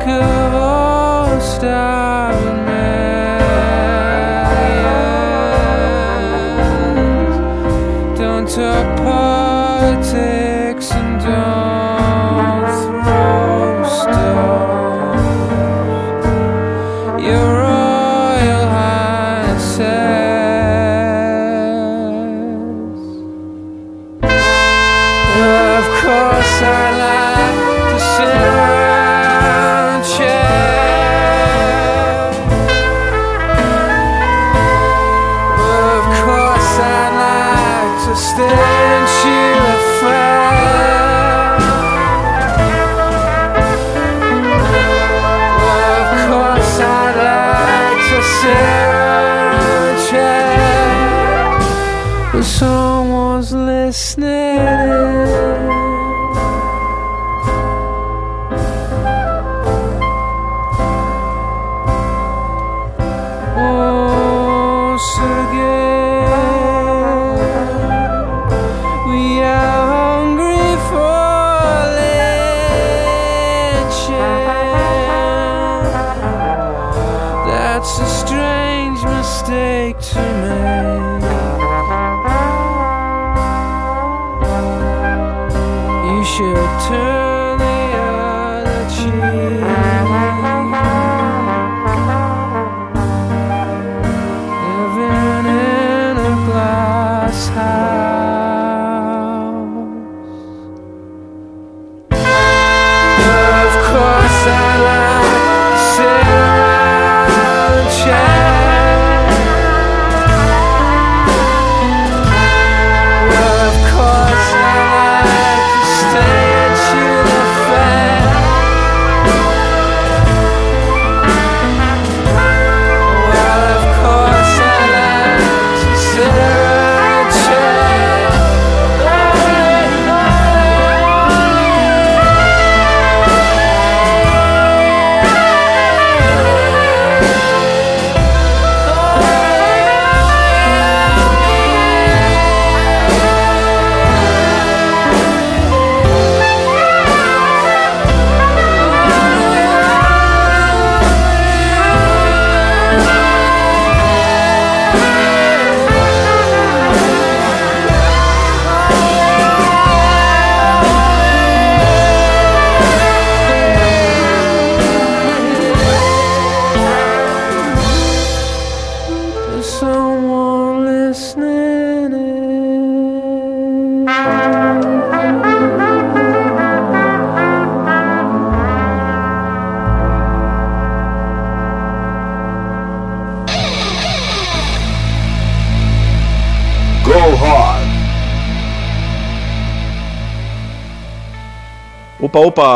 Opa, 0.09 2.06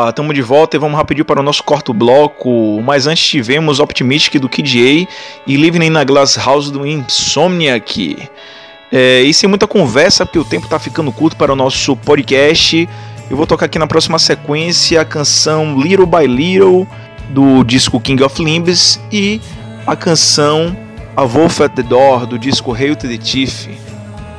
estamos 0.08 0.34
de 0.34 0.42
volta 0.42 0.76
e 0.76 0.80
vamos 0.80 0.96
rapidinho 0.96 1.24
para 1.24 1.40
o 1.40 1.42
nosso 1.42 1.62
quarto 1.62 1.92
bloco. 1.92 2.80
Mas 2.82 3.06
antes 3.06 3.26
tivemos 3.26 3.80
Optimistic 3.80 4.40
do 4.40 4.48
KDA 4.48 5.06
e 5.46 5.56
Living 5.56 5.84
in 5.84 5.96
a 5.96 6.04
Glass 6.04 6.36
House 6.36 6.70
do 6.70 6.86
Insomniac. 6.86 8.28
É, 8.90 9.22
e 9.22 9.32
sem 9.32 9.48
muita 9.48 9.66
conversa, 9.66 10.26
porque 10.26 10.38
o 10.38 10.44
tempo 10.44 10.64
está 10.64 10.78
ficando 10.78 11.10
curto 11.12 11.36
para 11.36 11.52
o 11.52 11.56
nosso 11.56 11.96
podcast. 11.96 12.88
Eu 13.30 13.36
vou 13.36 13.46
tocar 13.46 13.66
aqui 13.66 13.78
na 13.78 13.86
próxima 13.86 14.18
sequência 14.18 15.00
a 15.00 15.04
canção 15.04 15.80
Little 15.80 16.06
by 16.06 16.26
Little 16.26 16.86
do 17.30 17.64
disco 17.64 17.98
King 17.98 18.22
of 18.22 18.42
Limbs 18.42 19.00
e 19.10 19.40
a 19.86 19.96
canção 19.96 20.76
A 21.16 21.24
Wolf 21.24 21.60
at 21.60 21.72
the 21.72 21.82
Door 21.82 22.26
do 22.26 22.38
disco 22.38 22.74
Hail 22.74 22.94
to 22.94 23.08
the 23.08 23.16
Thief 23.16 23.68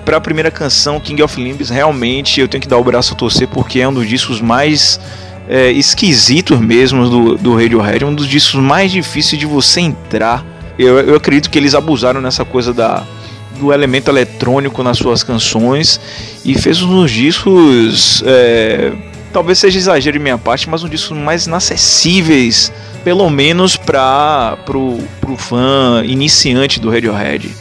para 0.04 0.18
a 0.18 0.22
primeira 0.22 0.52
canção, 0.52 1.00
King 1.00 1.22
of 1.24 1.42
Limbs, 1.42 1.70
realmente 1.70 2.40
eu 2.42 2.48
tenho 2.48 2.62
que 2.62 2.68
dar 2.68 2.78
o 2.78 2.84
braço 2.84 3.14
a 3.14 3.18
torcer 3.18 3.48
porque 3.48 3.80
é 3.80 3.88
um 3.88 3.94
dos 3.94 4.08
discos 4.08 4.42
mais 4.42 5.00
é, 5.48 5.72
esquisitos 5.72 6.60
mesmo 6.60 7.10
do, 7.10 7.38
do 7.38 7.56
Radiohead, 7.56 8.06
um 8.06 8.14
dos 8.14 8.28
discos 8.28 8.62
mais 8.62 8.92
difíceis 8.92 9.40
de 9.40 9.46
você 9.46 9.82
entrar. 9.82 10.46
Eu, 10.78 11.00
eu 11.00 11.16
acredito 11.16 11.50
que 11.50 11.58
eles 11.58 11.76
abusaram 11.76 12.22
nessa 12.22 12.44
coisa 12.44 12.74
da, 12.74 13.04
do 13.60 13.72
elemento 13.72 14.10
eletrônico 14.10 14.82
nas 14.84 14.98
suas 14.98 15.24
canções 15.24 16.00
e 16.44 16.56
fez 16.56 16.80
dos 16.80 17.12
discos, 17.12 18.24
é, 18.26 18.92
talvez 19.32 19.60
seja 19.60 19.78
exagero 19.78 20.18
de 20.18 20.24
minha 20.24 20.38
parte, 20.38 20.70
mas 20.70 20.84
um 20.84 20.90
discos 20.90 21.18
mais 21.18 21.46
inacessíveis, 21.46 22.72
pelo 23.04 23.30
menos 23.30 23.76
para 23.76 24.58
pro, 24.66 24.98
pro 25.22 25.38
fã 25.38 26.04
iniciante 26.06 26.80
do 26.80 26.90
Radiohead. 26.90 27.52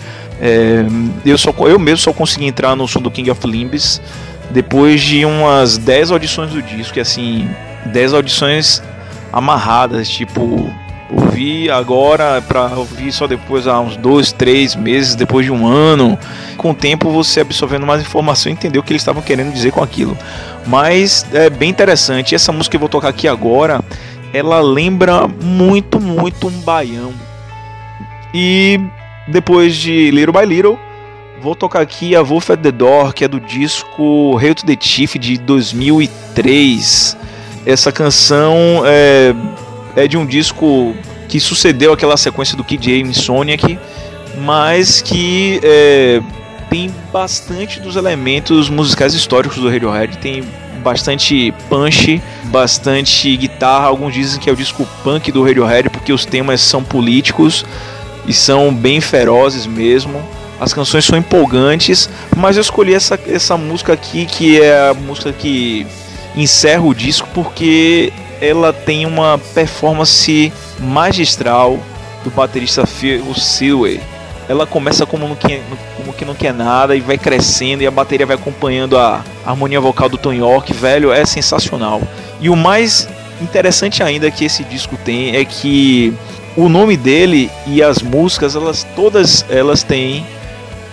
É, 0.40 0.84
eu, 1.24 1.38
só, 1.38 1.54
eu 1.68 1.78
mesmo 1.78 1.98
só 1.98 2.12
consegui 2.12 2.46
entrar 2.46 2.74
no 2.74 2.88
som 2.88 3.00
do 3.00 3.10
King 3.10 3.30
of 3.30 3.46
Limbs 3.46 4.00
depois 4.50 5.00
de 5.00 5.24
umas 5.24 5.78
10 5.78 6.10
audições 6.10 6.50
do 6.50 6.60
disco, 6.60 6.98
e 6.98 7.00
assim, 7.00 7.48
10 7.86 8.14
audições 8.14 8.82
amarradas, 9.32 10.08
tipo, 10.08 10.72
ouvi 11.10 11.70
agora 11.70 12.42
para 12.42 12.66
ouvir 12.76 13.12
só 13.12 13.26
depois 13.26 13.66
há 13.66 13.80
uns 13.80 13.96
dois, 13.96 14.32
três 14.32 14.74
meses, 14.74 15.14
depois 15.14 15.44
de 15.44 15.52
um 15.52 15.66
ano. 15.66 16.18
Com 16.56 16.70
o 16.70 16.74
tempo 16.74 17.10
você 17.10 17.40
absorvendo 17.40 17.86
mais 17.86 18.00
informação 18.00 18.50
e 18.50 18.54
entendeu 18.54 18.80
o 18.80 18.84
que 18.84 18.92
eles 18.92 19.02
estavam 19.02 19.22
querendo 19.22 19.52
dizer 19.52 19.72
com 19.72 19.82
aquilo. 19.82 20.16
Mas 20.66 21.26
é 21.32 21.50
bem 21.50 21.70
interessante. 21.70 22.34
Essa 22.34 22.52
música 22.52 22.72
que 22.72 22.76
eu 22.76 22.80
vou 22.80 22.88
tocar 22.88 23.08
aqui 23.08 23.26
agora 23.26 23.82
ela 24.32 24.60
lembra 24.60 25.28
muito, 25.28 26.00
muito 26.00 26.48
um 26.48 26.60
baião. 26.60 27.12
E 28.32 28.80
depois 29.28 29.76
de 29.76 30.10
Little 30.10 30.32
by 30.32 30.46
Little, 30.46 30.78
vou 31.40 31.54
tocar 31.54 31.82
aqui 31.82 32.16
a 32.16 32.22
Wolf 32.22 32.50
at 32.50 32.60
the 32.60 32.72
Door, 32.72 33.12
que 33.12 33.24
é 33.24 33.28
do 33.28 33.38
disco 33.38 34.38
Hail 34.38 34.54
to 34.54 34.64
the 34.64 34.76
Chief 34.80 35.16
de 35.16 35.36
2003. 35.38 37.16
Essa 37.64 37.92
canção 37.92 38.82
é, 38.84 39.34
é 39.96 40.08
de 40.08 40.16
um 40.16 40.26
disco 40.26 40.94
que 41.28 41.38
sucedeu 41.40 41.92
aquela 41.92 42.16
sequência 42.16 42.56
do 42.56 42.64
Kid 42.64 42.92
A 42.92 42.96
Insomniac, 42.98 43.78
mas 44.38 45.00
que 45.00 45.60
é, 45.62 46.20
tem 46.68 46.92
bastante 47.12 47.80
dos 47.80 47.96
elementos 47.96 48.68
musicais 48.68 49.14
históricos 49.14 49.58
do 49.58 49.70
Radiohead. 49.70 50.18
Tem 50.18 50.42
bastante 50.82 51.52
punch, 51.68 52.20
bastante 52.44 53.36
guitarra. 53.36 53.86
Alguns 53.86 54.12
dizem 54.12 54.40
que 54.40 54.50
é 54.50 54.52
o 54.52 54.56
disco 54.56 54.86
punk 55.04 55.30
do 55.30 55.42
Radiohead 55.44 55.88
porque 55.90 56.12
os 56.12 56.26
temas 56.26 56.60
são 56.60 56.82
políticos 56.82 57.64
e 58.26 58.32
são 58.32 58.74
bem 58.74 59.00
ferozes 59.00 59.66
mesmo. 59.66 60.22
As 60.60 60.72
canções 60.72 61.04
são 61.04 61.18
empolgantes, 61.18 62.08
mas 62.36 62.56
eu 62.56 62.60
escolhi 62.60 62.94
essa, 62.94 63.18
essa 63.26 63.56
música 63.56 63.92
aqui 63.92 64.26
que 64.26 64.60
é 64.60 64.90
a 64.90 64.94
música 64.94 65.32
que 65.32 65.86
encerra 66.36 66.82
o 66.82 66.94
disco 66.94 67.28
porque 67.34 68.12
ela 68.40 68.72
tem 68.72 69.06
uma 69.06 69.38
performance 69.54 70.52
magistral 70.78 71.78
do 72.24 72.30
baterista 72.30 72.86
Phil 72.86 73.34
Silway. 73.34 74.00
Ela 74.48 74.66
começa 74.66 75.06
como, 75.06 75.28
não 75.28 75.36
quer, 75.36 75.62
como 75.96 76.12
que 76.12 76.24
não 76.24 76.34
quer 76.34 76.52
nada 76.52 76.96
e 76.96 77.00
vai 77.00 77.16
crescendo 77.16 77.82
e 77.82 77.86
a 77.86 77.90
bateria 77.90 78.26
vai 78.26 78.36
acompanhando 78.36 78.98
a 78.98 79.24
harmonia 79.46 79.80
vocal 79.80 80.08
do 80.08 80.18
Tom 80.18 80.32
York, 80.32 80.72
velho, 80.72 81.12
é 81.12 81.24
sensacional. 81.24 82.02
E 82.40 82.50
o 82.50 82.56
mais 82.56 83.08
interessante 83.40 84.02
ainda 84.02 84.30
que 84.30 84.44
esse 84.44 84.64
disco 84.64 84.96
tem 85.04 85.36
é 85.36 85.44
que 85.44 86.12
o 86.56 86.68
nome 86.68 86.96
dele 86.96 87.50
e 87.66 87.82
as 87.82 88.02
músicas, 88.02 88.56
elas 88.56 88.86
todas 88.94 89.44
elas 89.48 89.82
têm 89.82 90.26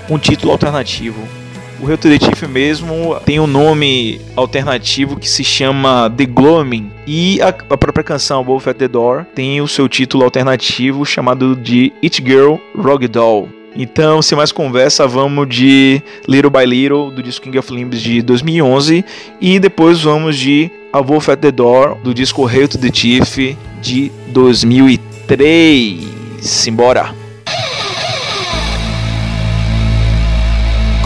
um 0.10 0.18
título 0.18 0.52
alternativo. 0.52 1.39
O 1.82 1.86
Rio 1.86 1.97
Chief 1.97 2.47
mesmo 2.47 3.15
tem 3.25 3.39
um 3.39 3.47
nome 3.47 4.19
alternativo 4.36 5.15
que 5.15 5.30
se 5.30 5.45
chama 5.45 6.09
The 6.09 6.25
Gloaming. 6.25 6.91
E 7.07 7.41
a, 7.41 7.47
a 7.47 7.77
própria 7.77 8.03
canção 8.03 8.43
Wolf 8.43 8.67
at 8.67 8.77
the 8.77 8.88
Door 8.88 9.25
tem 9.34 9.61
o 9.61 9.67
seu 9.67 9.88
título 9.88 10.25
alternativo 10.25 11.05
chamado 11.05 11.55
de 11.55 11.93
It 12.03 12.21
Girl 12.21 12.57
Rogue 12.75 13.07
Doll. 13.07 13.47
Então, 13.75 14.21
sem 14.21 14.38
mais 14.38 14.51
conversa, 14.51 15.07
vamos 15.07 15.47
de 15.47 16.01
Little 16.27 16.49
by 16.49 16.65
Little, 16.65 17.11
do 17.11 17.23
disco 17.23 17.45
King 17.45 17.59
of 17.59 17.73
Limbs 17.73 18.01
de 18.01 18.21
2011, 18.23 19.05
e 19.39 19.57
depois 19.57 20.01
vamos 20.01 20.38
de 20.38 20.69
A 20.91 20.99
Wolf 20.99 21.30
at 21.30 21.39
the 21.39 21.51
Door, 21.51 21.99
do 22.03 22.13
disco 22.13 22.45
Hail 22.45 22.67
to 22.67 22.77
the 22.77 22.89
Chief 22.91 23.55
de 23.82 24.11
2003. 24.34 26.07
Simbora! 26.41 27.18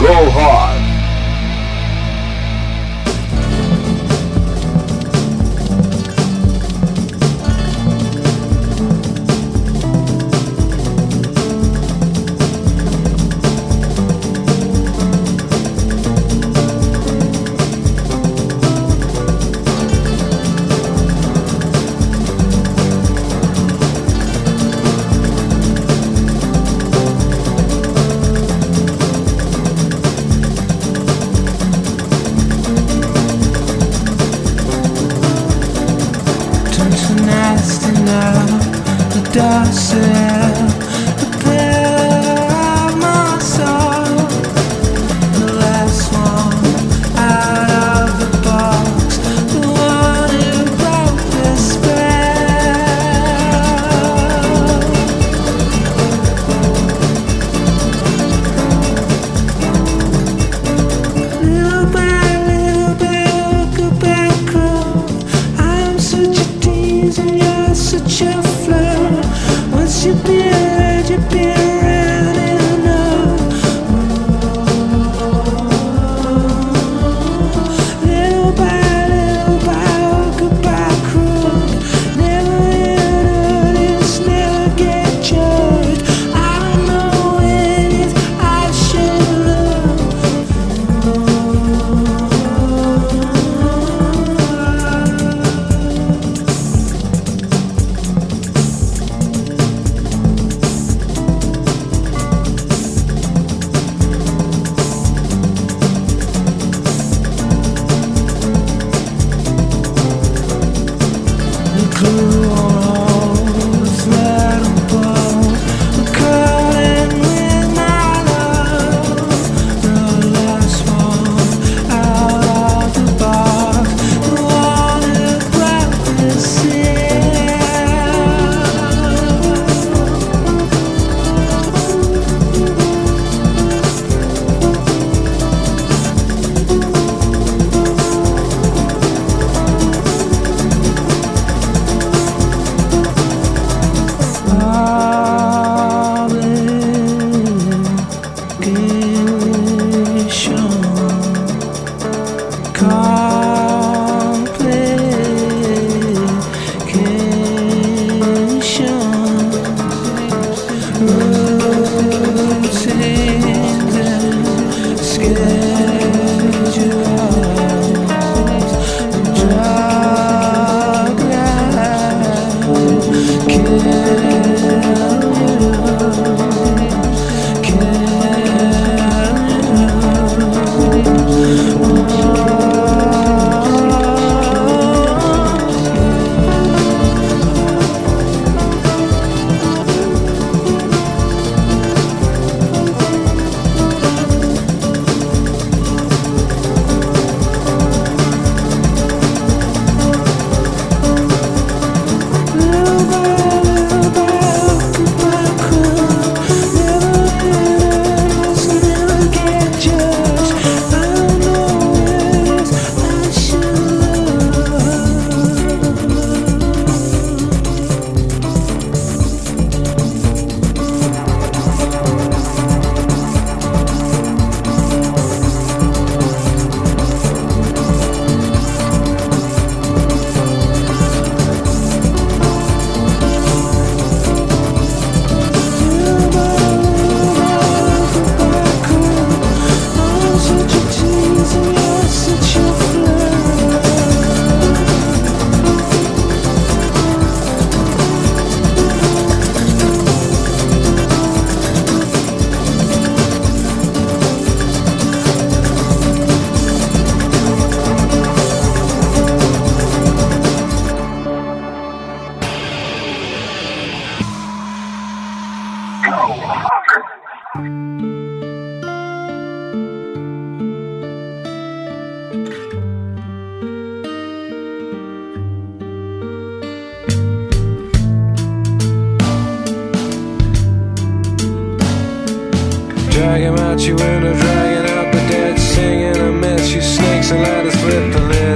Go 0.04 0.28
hard! 0.28 0.83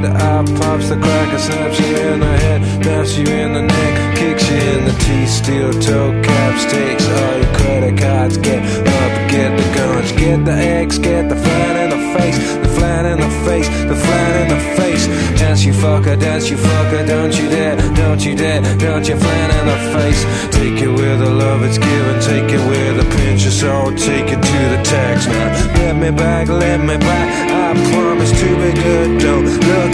Lid. 0.01 0.11
Eye 0.11 0.45
pops 0.59 0.89
the 0.89 0.97
cracker, 0.97 1.39
snaps 1.39 1.81
you 1.81 1.97
in 1.97 2.21
the 2.21 2.27
head, 2.27 2.61
naps 2.85 3.17
you 3.17 3.27
in 3.27 3.53
the 3.53 3.63
neck, 3.63 4.17
kicks 4.17 4.49
you 4.51 4.57
in 4.57 4.85
the 4.85 4.93
teeth. 4.93 5.31
Steel 5.31 5.73
toe 5.73 6.13
caps, 6.23 6.65
takes 6.73 7.07
all 7.09 7.37
your 7.39 7.55
credit 7.57 7.99
cards. 7.99 8.37
Get 8.39 8.63
up, 8.63 9.31
get 9.31 9.51
the 9.57 9.75
guns, 9.75 10.13
get 10.13 10.45
the 10.45 10.53
eggs, 10.53 10.99
get 10.99 11.29
the 11.29 11.37
flat 11.37 11.77
in 11.85 11.91
the 11.91 12.19
face, 12.19 12.39
the 12.63 12.69
flat 12.69 13.05
in 13.07 13.21
the 13.21 13.31
face, 13.47 13.69
the 13.69 13.97
flat 13.97 14.33
in 14.43 14.49
the 14.49 14.61
face. 14.77 15.07
Dance 15.39 15.65
you 15.65 15.73
fucker, 15.73 16.19
dance 16.19 16.51
you 16.51 16.57
fucker, 16.57 17.07
don't 17.07 17.35
you 17.39 17.49
dare, 17.49 17.77
don't 17.95 18.25
you 18.25 18.35
dare, 18.35 18.61
don't 18.77 19.09
you 19.09 19.17
flat 19.17 19.51
in 19.59 19.67
the 19.67 19.79
face. 19.99 20.23
Take 20.55 20.83
it 20.83 20.89
with 20.89 21.21
the 21.21 21.31
love 21.31 21.63
it's 21.63 21.79
given, 21.79 22.21
take 22.21 22.51
it 22.53 22.63
with 22.69 23.05
a 23.05 23.17
pinch 23.17 23.47
of 23.47 23.53
salt, 23.53 23.97
take 23.97 24.27
it 24.27 24.43
to 24.43 24.59
the 24.75 24.81
tax 24.85 25.27
now. 25.27 25.49
Let 25.79 25.97
me 25.97 26.11
back, 26.11 26.49
let 26.49 26.81
me 26.81 26.97
back. 26.97 27.29
I 27.51 27.75
promise 27.93 28.33
to 28.41 28.49
be 28.63 28.73
good. 28.83 29.21
Don't 29.21 29.45
look 29.45 29.88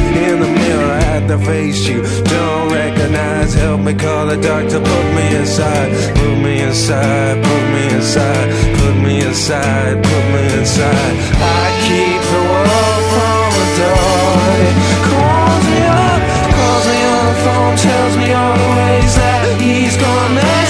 at 1.25 1.39
the 1.39 1.45
face 1.45 1.87
you 1.89 2.03
don't 2.25 2.73
recognize. 2.73 3.55
Help 3.55 3.81
me 3.81 3.95
call 3.95 4.27
the 4.27 4.37
doctor, 4.37 4.81
put 4.81 5.07
me 5.17 5.37
inside, 5.37 5.91
put 6.17 6.37
me 6.45 6.61
inside, 6.61 7.43
put 7.43 7.65
me 7.75 7.83
inside, 7.97 8.49
put 8.79 8.95
me 9.05 9.21
inside, 9.21 9.97
put 10.03 10.25
me 10.35 10.43
inside. 10.59 11.15
I 11.61 11.65
keep 11.87 12.21
the 12.35 12.43
world 12.53 13.03
from 13.13 13.49
the 13.61 13.69
door. 13.81 14.35
It 14.69 14.77
calls 15.09 15.65
me 15.73 15.83
up, 16.05 16.21
calls 16.59 16.87
me 16.91 16.99
on 17.15 17.25
the 17.31 17.37
phone, 17.45 17.77
tells 17.89 18.15
me 18.17 18.29
all 18.33 18.57
the 18.65 18.71
ways 18.81 19.13
that 19.21 19.61
he's 19.61 19.97
gonna 19.97 20.64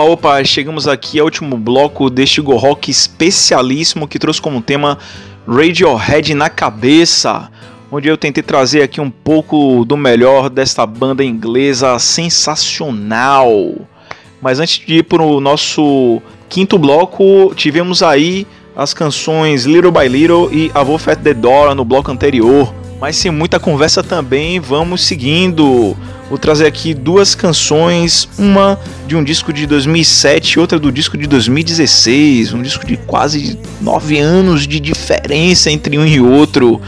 Opa, 0.00 0.12
opa, 0.12 0.44
chegamos 0.44 0.88
aqui 0.88 1.18
ao 1.18 1.26
último 1.26 1.58
bloco 1.58 2.08
deste 2.08 2.40
Go 2.40 2.56
Rock 2.56 2.90
especialíssimo 2.90 4.08
que 4.08 4.18
trouxe 4.18 4.40
como 4.40 4.62
tema 4.62 4.96
Radiohead 5.46 6.32
na 6.32 6.48
cabeça, 6.48 7.50
onde 7.92 8.08
eu 8.08 8.16
tentei 8.16 8.42
trazer 8.42 8.80
aqui 8.80 8.98
um 8.98 9.10
pouco 9.10 9.84
do 9.84 9.98
melhor 9.98 10.48
desta 10.48 10.86
banda 10.86 11.22
inglesa 11.22 11.98
sensacional. 11.98 13.52
Mas 14.40 14.58
antes 14.58 14.78
de 14.78 14.94
ir 14.94 15.02
para 15.02 15.22
o 15.22 15.38
nosso 15.38 16.22
quinto 16.48 16.78
bloco, 16.78 17.52
tivemos 17.54 18.02
aí 18.02 18.46
as 18.74 18.94
canções 18.94 19.66
Little 19.66 19.92
by 19.92 20.08
Little 20.08 20.48
e 20.50 20.70
A 20.72 20.82
Wolf 20.82 21.08
at 21.08 21.20
the 21.20 21.34
Door 21.34 21.74
no 21.74 21.84
bloco 21.84 22.10
anterior. 22.10 22.72
Mas 22.98 23.16
sem 23.16 23.30
muita 23.30 23.60
conversa 23.60 24.02
também, 24.02 24.60
vamos 24.60 25.04
seguindo. 25.04 25.94
Vou 26.30 26.38
trazer 26.38 26.64
aqui 26.64 26.94
duas 26.94 27.34
canções, 27.34 28.28
uma 28.38 28.78
de 29.04 29.16
um 29.16 29.24
disco 29.24 29.52
de 29.52 29.66
2007 29.66 30.52
e 30.52 30.60
outra 30.60 30.78
do 30.78 30.92
disco 30.92 31.18
de 31.18 31.26
2016, 31.26 32.52
um 32.52 32.62
disco 32.62 32.86
de 32.86 32.96
quase 32.96 33.58
nove 33.80 34.20
anos 34.20 34.64
de 34.64 34.78
diferença 34.78 35.72
entre 35.72 35.98
um 35.98 36.06
e 36.06 36.20
outro. 36.20 36.80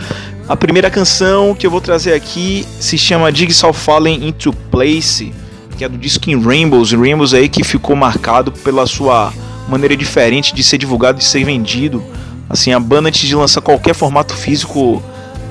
A 0.49 0.55
primeira 0.55 0.89
canção 0.89 1.57
que 1.57 1.67
eu 1.67 1.73
vou 1.73 1.81
trazer 1.81 2.15
aqui 2.15 2.65
se 2.79 2.97
chama 2.97 3.35
Jigsaw 3.35 3.73
Falling 3.73 4.29
into 4.29 4.53
Place, 4.71 5.33
que 5.77 5.85
é 5.85 5.89
do 5.89 5.99
disco 5.99 6.31
in 6.31 6.41
Rainbows, 6.41 6.93
Rainbows 6.93 7.35
aí 7.35 7.49
que 7.49 7.65
ficou 7.65 7.97
marcado 7.97 8.53
pela 8.53 8.87
sua 8.87 9.33
maneira 9.69 9.97
diferente 9.97 10.55
de 10.55 10.63
ser 10.63 10.79
divulgado 10.79 11.19
e 11.19 11.25
ser 11.25 11.43
vendido. 11.43 12.01
Assim, 12.49 12.73
a 12.73 12.79
banda 12.79 13.09
antes 13.09 13.27
de 13.27 13.35
lançar 13.35 13.61
qualquer 13.61 13.95
formato 13.97 14.37
físico 14.37 15.03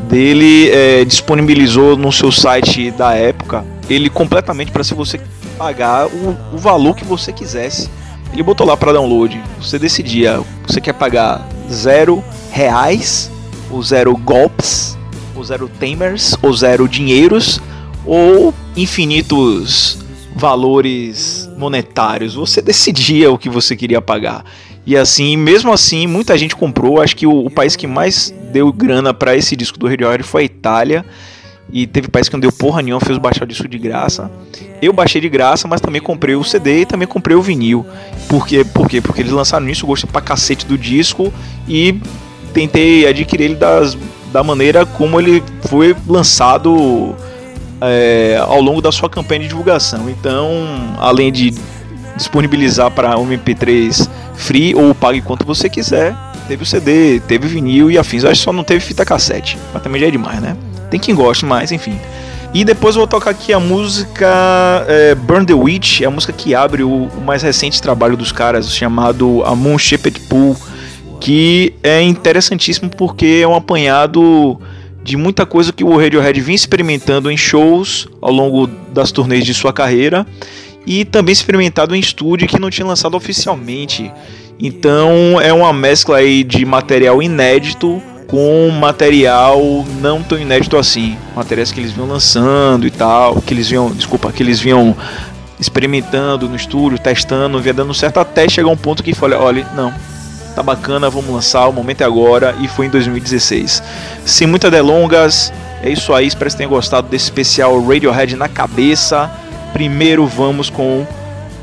dele 0.07 0.69
é, 0.69 1.03
disponibilizou 1.03 1.97
no 1.97 2.09
seu 2.09 2.31
site 2.31 2.89
da 2.91 3.13
época 3.15 3.65
ele 3.89 4.09
completamente 4.09 4.71
para 4.71 4.83
se 4.83 4.93
você 4.93 5.19
pagar 5.57 6.07
o, 6.07 6.37
o, 6.53 6.57
valor 6.57 6.95
que 6.95 7.03
você 7.03 7.31
quisesse. 7.31 7.89
Ele 8.31 8.43
botou 8.43 8.65
lá 8.65 8.77
para 8.77 8.93
download. 8.93 9.41
Você 9.59 9.77
decidia, 9.77 10.41
você 10.65 10.79
quer 10.79 10.93
pagar 10.93 11.47
zero 11.69 12.23
reais, 12.51 13.29
ou 13.69 13.81
zero 13.83 14.15
golpes, 14.15 14.97
ou 15.35 15.43
zero 15.43 15.69
tamers, 15.79 16.35
ou 16.41 16.53
zero 16.53 16.87
dinheiros, 16.87 17.59
ou 18.05 18.53
infinitos 18.75 19.99
valores 20.35 21.49
monetários. 21.57 22.35
Você 22.35 22.61
decidia 22.63 23.31
o 23.31 23.37
que 23.37 23.49
você 23.49 23.75
queria 23.75 24.01
pagar. 24.01 24.45
E 24.85 24.97
assim, 24.97 25.37
mesmo 25.37 25.71
assim, 25.71 26.07
muita 26.07 26.37
gente 26.37 26.55
comprou. 26.55 27.01
Acho 27.01 27.15
que 27.15 27.27
o, 27.27 27.45
o 27.45 27.51
país 27.51 27.75
que 27.75 27.85
mais 27.85 28.33
deu 28.51 28.71
grana 28.73 29.13
para 29.13 29.35
esse 29.35 29.55
disco 29.55 29.77
do 29.77 29.87
Radiohead 29.87 30.23
foi 30.23 30.43
a 30.43 30.45
Itália. 30.45 31.05
E 31.71 31.87
teve 31.87 32.07
país 32.07 32.27
que 32.27 32.35
não 32.35 32.39
deu 32.39 32.51
porra 32.51 32.81
nenhuma, 32.81 32.99
fez 32.99 33.17
baixar 33.17 33.43
o 33.43 33.47
disco 33.47 33.67
de 33.67 33.77
graça. 33.77 34.29
Eu 34.81 34.91
baixei 34.91 35.21
de 35.21 35.29
graça, 35.29 35.67
mas 35.67 35.79
também 35.79 36.01
comprei 36.01 36.35
o 36.35 36.43
CD 36.43 36.81
e 36.81 36.85
também 36.85 37.07
comprei 37.07 37.35
o 37.35 37.41
vinil. 37.41 37.85
Por 38.27 38.45
quê? 38.45 38.65
Por 38.65 38.89
quê? 38.89 38.99
Porque 38.99 39.21
eles 39.21 39.31
lançaram 39.31 39.67
isso, 39.69 39.85
gostei 39.85 40.09
pra 40.09 40.21
cacete 40.21 40.65
do 40.65 40.77
disco 40.77 41.33
e 41.67 41.99
tentei 42.53 43.07
adquirir 43.07 43.45
ele 43.45 43.55
das, 43.55 43.97
da 44.33 44.43
maneira 44.43 44.85
como 44.85 45.19
ele 45.19 45.41
foi 45.69 45.95
lançado 46.07 47.15
é, 47.79 48.37
ao 48.45 48.61
longo 48.61 48.81
da 48.81 48.91
sua 48.91 49.09
campanha 49.09 49.41
de 49.41 49.47
divulgação. 49.47 50.09
Então, 50.09 50.49
além 50.99 51.31
de 51.31 51.53
disponibilizar 52.15 52.91
para 52.91 53.15
MP3 53.15 54.09
free 54.35 54.75
ou 54.75 54.93
pague 54.93 55.21
quanto 55.21 55.45
você 55.45 55.69
quiser. 55.69 56.15
Teve 56.47 56.63
o 56.63 56.65
CD, 56.65 57.21
teve 57.21 57.47
vinil 57.47 57.89
e 57.89 57.97
afins. 57.97 58.25
acho 58.25 58.39
que 58.39 58.43
só 58.43 58.51
não 58.51 58.63
teve 58.63 58.79
fita 58.79 59.05
cassete, 59.05 59.57
mas 59.73 59.81
também 59.81 60.01
já 60.01 60.07
é 60.07 60.11
demais, 60.11 60.41
né? 60.41 60.57
Tem 60.91 60.99
quem 60.99 61.15
goste, 61.15 61.45
mas 61.45 61.71
enfim. 61.71 61.97
E 62.53 62.65
depois 62.65 62.95
eu 62.95 62.99
vou 62.99 63.07
tocar 63.07 63.31
aqui 63.31 63.53
a 63.53 63.59
música 63.59 64.85
é, 64.87 65.15
Burn 65.15 65.45
the 65.45 65.53
Witch, 65.53 66.01
é 66.01 66.05
a 66.05 66.11
música 66.11 66.33
que 66.33 66.53
abre 66.53 66.83
o, 66.83 67.05
o 67.05 67.21
mais 67.21 67.41
recente 67.41 67.81
trabalho 67.81 68.17
dos 68.17 68.33
caras, 68.33 68.69
chamado 68.75 69.41
A 69.45 69.55
Moon 69.55 69.77
Shaped 69.77 70.19
Pool, 70.27 70.57
que 71.21 71.73
é 71.81 72.01
interessantíssimo 72.01 72.89
porque 72.89 73.39
é 73.41 73.47
um 73.47 73.55
apanhado 73.55 74.59
de 75.01 75.15
muita 75.15 75.45
coisa 75.45 75.71
que 75.71 75.83
o 75.83 75.97
Radiohead 75.97 76.41
vinha 76.41 76.55
experimentando 76.55 77.31
em 77.31 77.37
shows 77.37 78.07
ao 78.21 78.31
longo 78.31 78.67
das 78.67 79.13
turnês 79.13 79.45
de 79.45 79.53
sua 79.53 79.71
carreira 79.71 80.27
e 80.85 81.05
também 81.05 81.31
experimentado 81.31 81.95
em 81.95 81.99
estúdio 81.99 82.49
que 82.49 82.59
não 82.59 82.69
tinha 82.69 82.85
lançado 82.85 83.15
oficialmente. 83.15 84.11
Então 84.59 85.39
é 85.41 85.53
uma 85.53 85.71
mescla 85.71 86.17
aí 86.17 86.43
de 86.43 86.65
material 86.65 87.21
inédito 87.23 88.01
com 88.31 88.69
material 88.69 89.85
não 89.99 90.23
tão 90.23 90.39
inédito 90.39 90.77
assim, 90.77 91.17
materiais 91.35 91.69
que 91.69 91.81
eles 91.81 91.91
vinham 91.91 92.07
lançando 92.07 92.87
e 92.87 92.89
tal, 92.89 93.41
que 93.41 93.53
eles 93.53 93.67
vinham, 93.67 93.91
desculpa, 93.91 94.31
que 94.31 94.41
eles 94.41 94.57
vinham 94.57 94.95
experimentando 95.59 96.47
no 96.47 96.55
estúdio, 96.55 96.97
testando, 96.97 97.59
vinha 97.59 97.73
dando 97.73 97.93
certo 97.93 98.21
até 98.21 98.47
chegar 98.47 98.69
um 98.69 98.77
ponto 98.77 99.03
que 99.03 99.13
falei, 99.13 99.37
olha, 99.37 99.67
não, 99.75 99.93
tá 100.55 100.63
bacana, 100.63 101.09
vamos 101.09 101.29
lançar, 101.29 101.67
o 101.67 101.73
momento 101.73 102.01
é 102.01 102.05
agora 102.05 102.55
e 102.61 102.69
foi 102.69 102.85
em 102.85 102.89
2016. 102.89 103.83
Sem 104.25 104.47
muitas 104.47 104.71
delongas, 104.71 105.51
é 105.83 105.89
isso 105.89 106.13
aí, 106.13 106.25
espero 106.25 106.49
que 106.49 106.55
tenham 106.55 106.69
gostado 106.69 107.09
desse 107.09 107.25
especial 107.25 107.83
Radiohead 107.85 108.37
na 108.37 108.47
cabeça. 108.47 109.29
Primeiro 109.73 110.25
vamos 110.25 110.69
com 110.69 111.05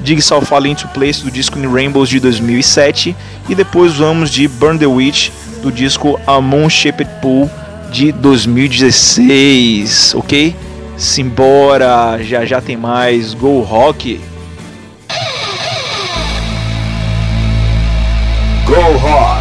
Jigsaw 0.05 0.43
Fall 0.43 0.67
Into 0.67 0.87
Place 0.89 1.25
do 1.25 1.31
disco 1.31 1.59
In 1.59 1.67
Rainbows 1.67 2.11
de 2.11 2.21
2007 2.21 3.17
e 3.49 3.55
depois 3.55 3.95
vamos 3.95 4.31
de 4.31 4.47
Burn 4.47 4.79
the 4.79 4.87
Witch 4.87 5.31
do 5.63 5.71
disco 5.71 6.19
A 6.27 6.41
Moon 6.41 6.69
Shaped 6.69 7.09
Pool 7.21 7.49
de 7.91 8.11
2016, 8.13 10.15
ok? 10.15 10.55
Simbora, 10.97 12.19
já 12.21 12.45
já 12.45 12.61
tem 12.61 12.77
mais 12.77 13.35
Go 13.35 13.61
Rock. 13.61 14.21
Go 18.67 18.99
Rock. 18.99 19.38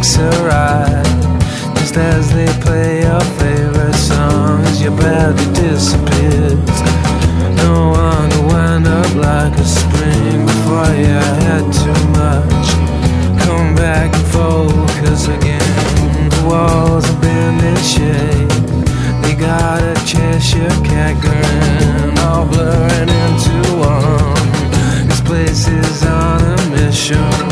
makes 0.00 0.16
her. 0.16 1.02
Just 1.74 1.96
as 1.96 2.32
they 2.32 2.46
play 2.62 3.02
your 3.02 3.20
favorite 3.38 3.94
songs, 3.94 4.80
your 4.80 4.96
body 4.96 5.44
disappears. 5.52 6.80
No 7.64 7.92
longer 7.92 8.42
wind 8.48 8.86
up 8.86 9.14
like 9.14 9.52
a 9.58 9.64
spring 9.64 10.46
before 10.46 10.92
you 10.96 11.20
had 11.44 11.64
too 11.82 12.00
much. 12.16 12.66
Come 13.44 13.74
back 13.74 14.14
and 14.14 14.26
focus 14.28 15.28
again. 15.28 16.30
The 16.30 16.44
walls 16.48 17.04
have 17.04 17.20
been 17.20 17.56
in 17.70 17.76
shape. 17.94 18.72
They 19.22 19.34
got 19.34 19.82
a 19.82 19.94
Cheshire 20.06 20.76
cat 20.88 21.20
grin, 21.20 22.18
all 22.24 22.46
blurring 22.46 23.10
into 23.24 23.56
one. 23.76 25.08
This 25.08 25.20
place 25.20 25.68
is 25.68 26.04
on 26.04 26.40
a 26.40 26.70
mission. 26.70 27.49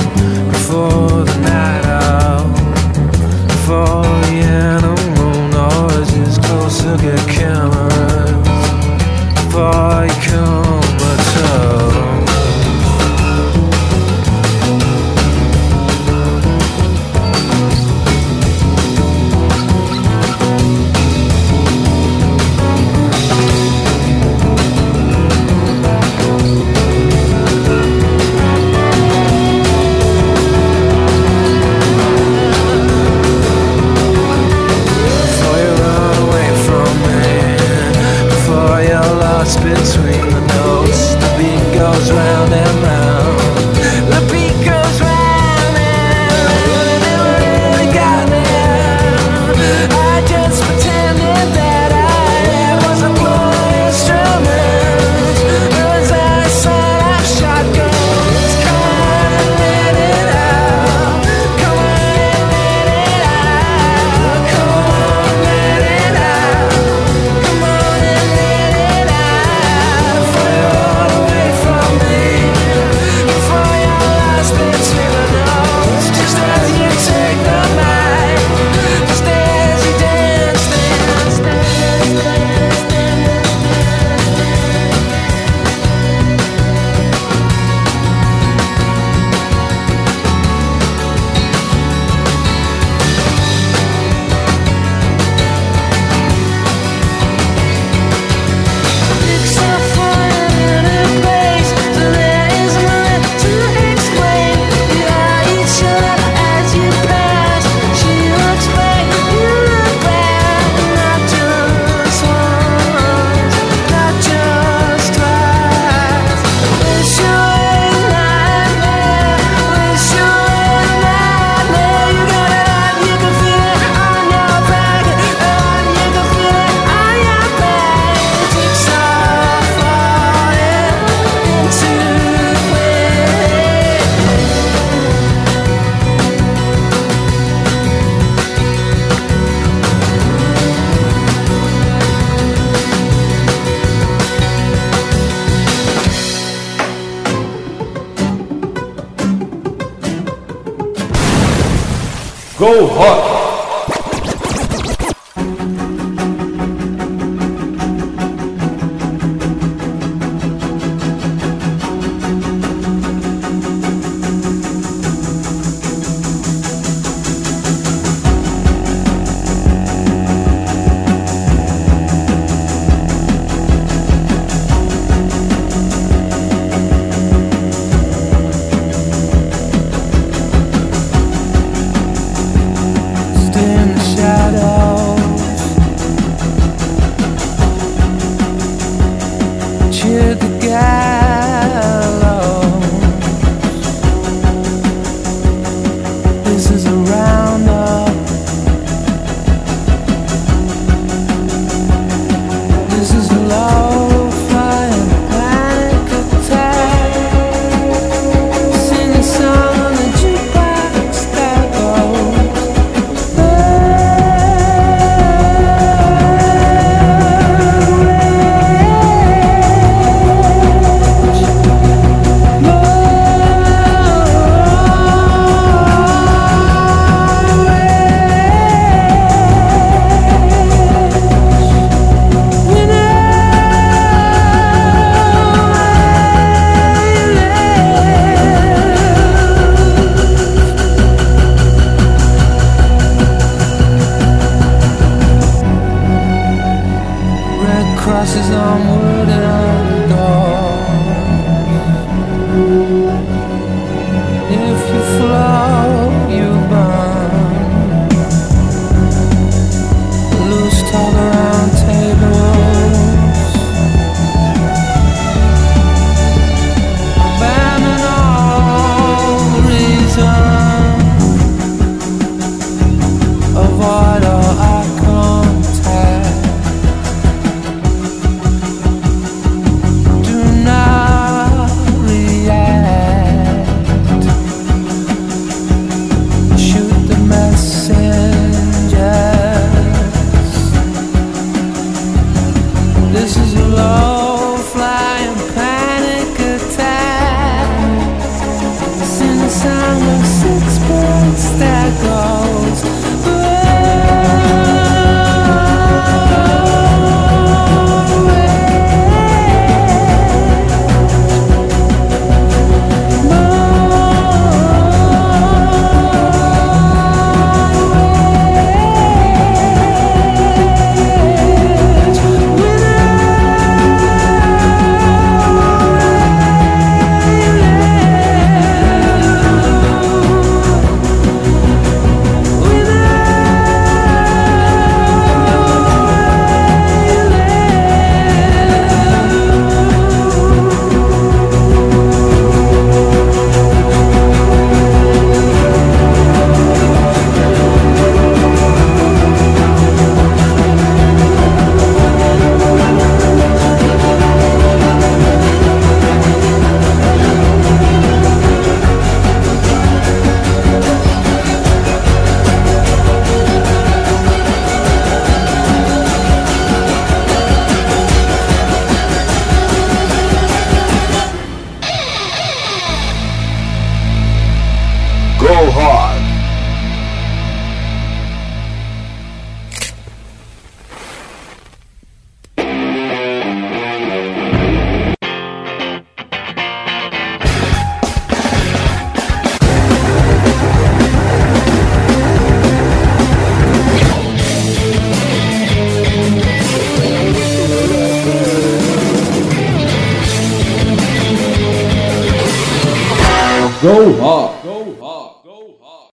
Go 190.09 190.17
Rock! 190.17 190.58